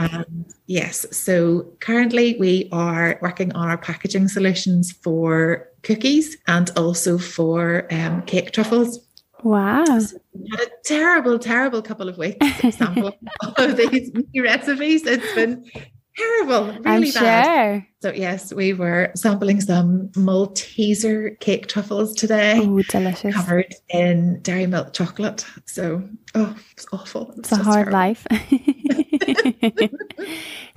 yes. 0.67 1.07
So 1.15 1.71
currently 1.81 2.37
we 2.41 2.71
are 2.73 3.19
working 3.21 3.53
on 3.53 3.69
our 3.69 3.79
packaging 3.79 4.29
solutions 4.29 4.91
for 4.91 5.69
cookies 5.85 6.37
and 6.47 6.71
also 6.77 7.19
for 7.19 7.87
um, 7.93 8.23
cake 8.23 8.53
truffles. 8.53 9.01
Wow. 9.43 9.85
So 9.85 10.17
had 10.51 10.61
a 10.61 10.71
terrible, 10.85 11.39
terrible 11.39 11.83
couple 11.83 12.09
of 12.09 12.17
weeks 12.17 12.47
sample 12.77 13.13
of 13.57 13.77
these 13.77 14.11
new 14.33 14.43
recipes. 14.43 15.05
It's 15.07 15.35
been 15.35 15.71
terrible, 16.17 16.67
really 16.67 17.09
I'm 17.09 17.13
bad. 17.13 17.75
Sure. 17.75 17.87
So 18.03 18.13
yes, 18.13 18.53
we 18.53 18.73
were 18.73 19.11
sampling 19.15 19.61
some 19.61 20.09
Malteser 20.11 21.39
cake 21.41 21.69
truffles 21.69 22.15
today. 22.15 22.61
Oh, 22.61 22.83
delicious! 22.83 23.35
Covered 23.35 23.75
in 23.89 24.41
dairy 24.43 24.67
milk 24.67 24.93
chocolate. 24.93 25.47
So 25.65 26.07
oh, 26.35 26.57
it's 26.73 26.87
awful. 26.93 27.31
It's, 27.39 27.51
it's 27.51 27.53
a 27.53 27.63
hard 27.65 27.91
terrible. 27.91 27.93
life. 27.93 28.27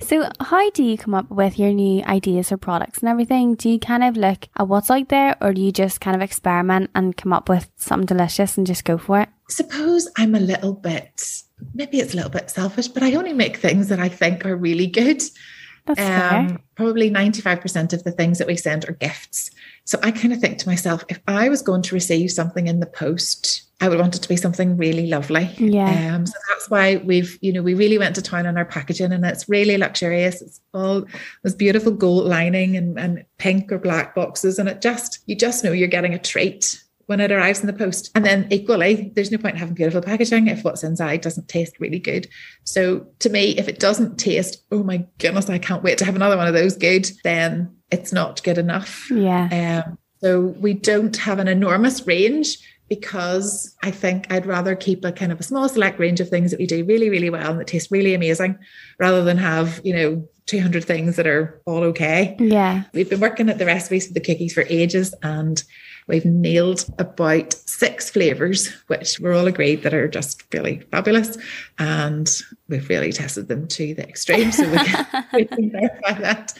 so, 0.00 0.30
how 0.40 0.70
do 0.70 0.82
you 0.82 0.96
come 0.96 1.14
up 1.14 1.30
with 1.30 1.58
your 1.58 1.72
new 1.72 2.02
ideas 2.04 2.48
for 2.48 2.56
products 2.56 3.00
and 3.00 3.08
everything? 3.08 3.54
Do 3.54 3.68
you 3.68 3.78
kind 3.78 4.04
of 4.04 4.16
look 4.16 4.48
at 4.56 4.68
what's 4.68 4.90
out 4.90 5.08
there, 5.08 5.36
or 5.40 5.52
do 5.52 5.60
you 5.60 5.72
just 5.72 6.00
kind 6.00 6.16
of 6.16 6.22
experiment 6.22 6.90
and 6.94 7.16
come 7.16 7.32
up 7.32 7.48
with 7.48 7.70
something 7.76 8.06
delicious 8.06 8.56
and 8.56 8.66
just 8.66 8.84
go 8.84 8.98
for 8.98 9.20
it? 9.20 9.28
Suppose 9.50 10.08
I'm 10.16 10.34
a 10.34 10.40
little 10.40 10.74
bit 10.74 11.42
maybe 11.74 12.00
it's 12.00 12.12
a 12.12 12.16
little 12.16 12.30
bit 12.30 12.50
selfish, 12.50 12.88
but 12.88 13.02
I 13.02 13.14
only 13.14 13.32
make 13.32 13.56
things 13.56 13.88
that 13.88 14.00
I 14.00 14.08
think 14.08 14.44
are 14.44 14.56
really 14.56 14.86
good. 14.86 15.22
That's 15.86 16.00
um, 16.00 16.48
fair. 16.48 16.58
Probably 16.76 17.10
95% 17.10 17.92
of 17.92 18.04
the 18.04 18.12
things 18.12 18.38
that 18.38 18.46
we 18.46 18.56
send 18.56 18.88
are 18.88 18.92
gifts. 18.92 19.50
So 19.84 19.98
I 20.02 20.10
kind 20.10 20.34
of 20.34 20.40
think 20.40 20.58
to 20.58 20.68
myself, 20.68 21.02
if 21.08 21.20
I 21.26 21.48
was 21.48 21.62
going 21.62 21.82
to 21.82 21.94
receive 21.94 22.30
something 22.30 22.66
in 22.66 22.80
the 22.80 22.86
post, 22.86 23.62
I 23.80 23.88
would 23.88 23.98
want 23.98 24.14
it 24.14 24.22
to 24.22 24.28
be 24.28 24.36
something 24.36 24.76
really 24.76 25.06
lovely. 25.06 25.44
Yeah. 25.56 26.14
Um, 26.14 26.26
so 26.26 26.34
that's 26.48 26.68
why 26.68 26.96
we've, 26.96 27.38
you 27.40 27.52
know, 27.52 27.62
we 27.62 27.74
really 27.74 27.96
went 27.96 28.16
to 28.16 28.22
town 28.22 28.46
on 28.46 28.58
our 28.58 28.64
packaging 28.64 29.12
and 29.12 29.24
it's 29.24 29.48
really 29.48 29.78
luxurious. 29.78 30.42
It's 30.42 30.60
all 30.74 31.06
this 31.42 31.54
beautiful 31.54 31.92
gold 31.92 32.26
lining 32.26 32.76
and, 32.76 32.98
and 32.98 33.24
pink 33.38 33.72
or 33.72 33.78
black 33.78 34.14
boxes. 34.14 34.58
And 34.58 34.68
it 34.68 34.82
just, 34.82 35.20
you 35.26 35.36
just 35.36 35.64
know 35.64 35.72
you're 35.72 35.88
getting 35.88 36.12
a 36.12 36.18
treat 36.18 36.82
when 37.08 37.20
it 37.20 37.32
arrives 37.32 37.60
in 37.60 37.66
the 37.66 37.72
post. 37.72 38.10
And 38.14 38.22
then 38.22 38.46
equally, 38.50 39.10
there's 39.14 39.32
no 39.32 39.38
point 39.38 39.54
in 39.54 39.60
having 39.60 39.74
beautiful 39.74 40.02
packaging 40.02 40.46
if 40.48 40.62
what's 40.62 40.84
inside 40.84 41.22
doesn't 41.22 41.48
taste 41.48 41.80
really 41.80 41.98
good. 41.98 42.28
So 42.64 43.06
to 43.20 43.30
me, 43.30 43.56
if 43.56 43.66
it 43.66 43.80
doesn't 43.80 44.18
taste, 44.18 44.62
oh 44.70 44.82
my 44.82 45.06
goodness, 45.16 45.48
I 45.48 45.56
can't 45.56 45.82
wait 45.82 45.96
to 45.98 46.04
have 46.04 46.16
another 46.16 46.36
one 46.36 46.46
of 46.46 46.52
those 46.52 46.76
good, 46.76 47.10
then 47.24 47.74
it's 47.90 48.12
not 48.12 48.42
good 48.42 48.58
enough. 48.58 49.10
Yeah. 49.10 49.84
Um, 49.86 49.98
so 50.20 50.40
we 50.60 50.74
don't 50.74 51.16
have 51.16 51.38
an 51.38 51.48
enormous 51.48 52.06
range 52.06 52.58
because 52.90 53.74
I 53.82 53.90
think 53.90 54.30
I'd 54.30 54.44
rather 54.44 54.76
keep 54.76 55.02
a 55.02 55.10
kind 55.10 55.32
of 55.32 55.40
a 55.40 55.44
small 55.44 55.66
select 55.66 55.98
range 55.98 56.20
of 56.20 56.28
things 56.28 56.50
that 56.50 56.60
we 56.60 56.66
do 56.66 56.84
really, 56.84 57.08
really 57.08 57.30
well 57.30 57.52
and 57.52 57.60
that 57.60 57.68
taste 57.68 57.90
really 57.90 58.12
amazing 58.12 58.58
rather 58.98 59.24
than 59.24 59.38
have, 59.38 59.80
you 59.82 59.94
know, 59.94 60.28
200 60.44 60.84
things 60.84 61.16
that 61.16 61.26
are 61.26 61.62
all 61.64 61.84
okay. 61.84 62.36
Yeah. 62.38 62.82
We've 62.92 63.08
been 63.08 63.20
working 63.20 63.48
at 63.48 63.56
the 63.56 63.66
recipes 63.66 64.08
for 64.08 64.12
the 64.12 64.20
cookies 64.20 64.52
for 64.52 64.66
ages 64.68 65.14
and 65.22 65.62
We've 66.08 66.24
nailed 66.24 66.86
about 66.98 67.52
six 67.52 68.08
flavors, 68.10 68.68
which 68.86 69.20
we're 69.20 69.34
all 69.34 69.46
agreed 69.46 69.82
that 69.82 69.92
are 69.92 70.08
just 70.08 70.42
really 70.54 70.80
fabulous. 70.90 71.36
And 71.78 72.28
we've 72.68 72.88
really 72.88 73.12
tested 73.12 73.48
them 73.48 73.68
to 73.68 73.94
the 73.94 74.08
extreme. 74.08 74.50
So 74.50 74.68
we 74.70 74.78
can, 74.78 75.26
we 75.34 75.44
can 75.44 75.70
verify 75.70 76.18
that. 76.20 76.54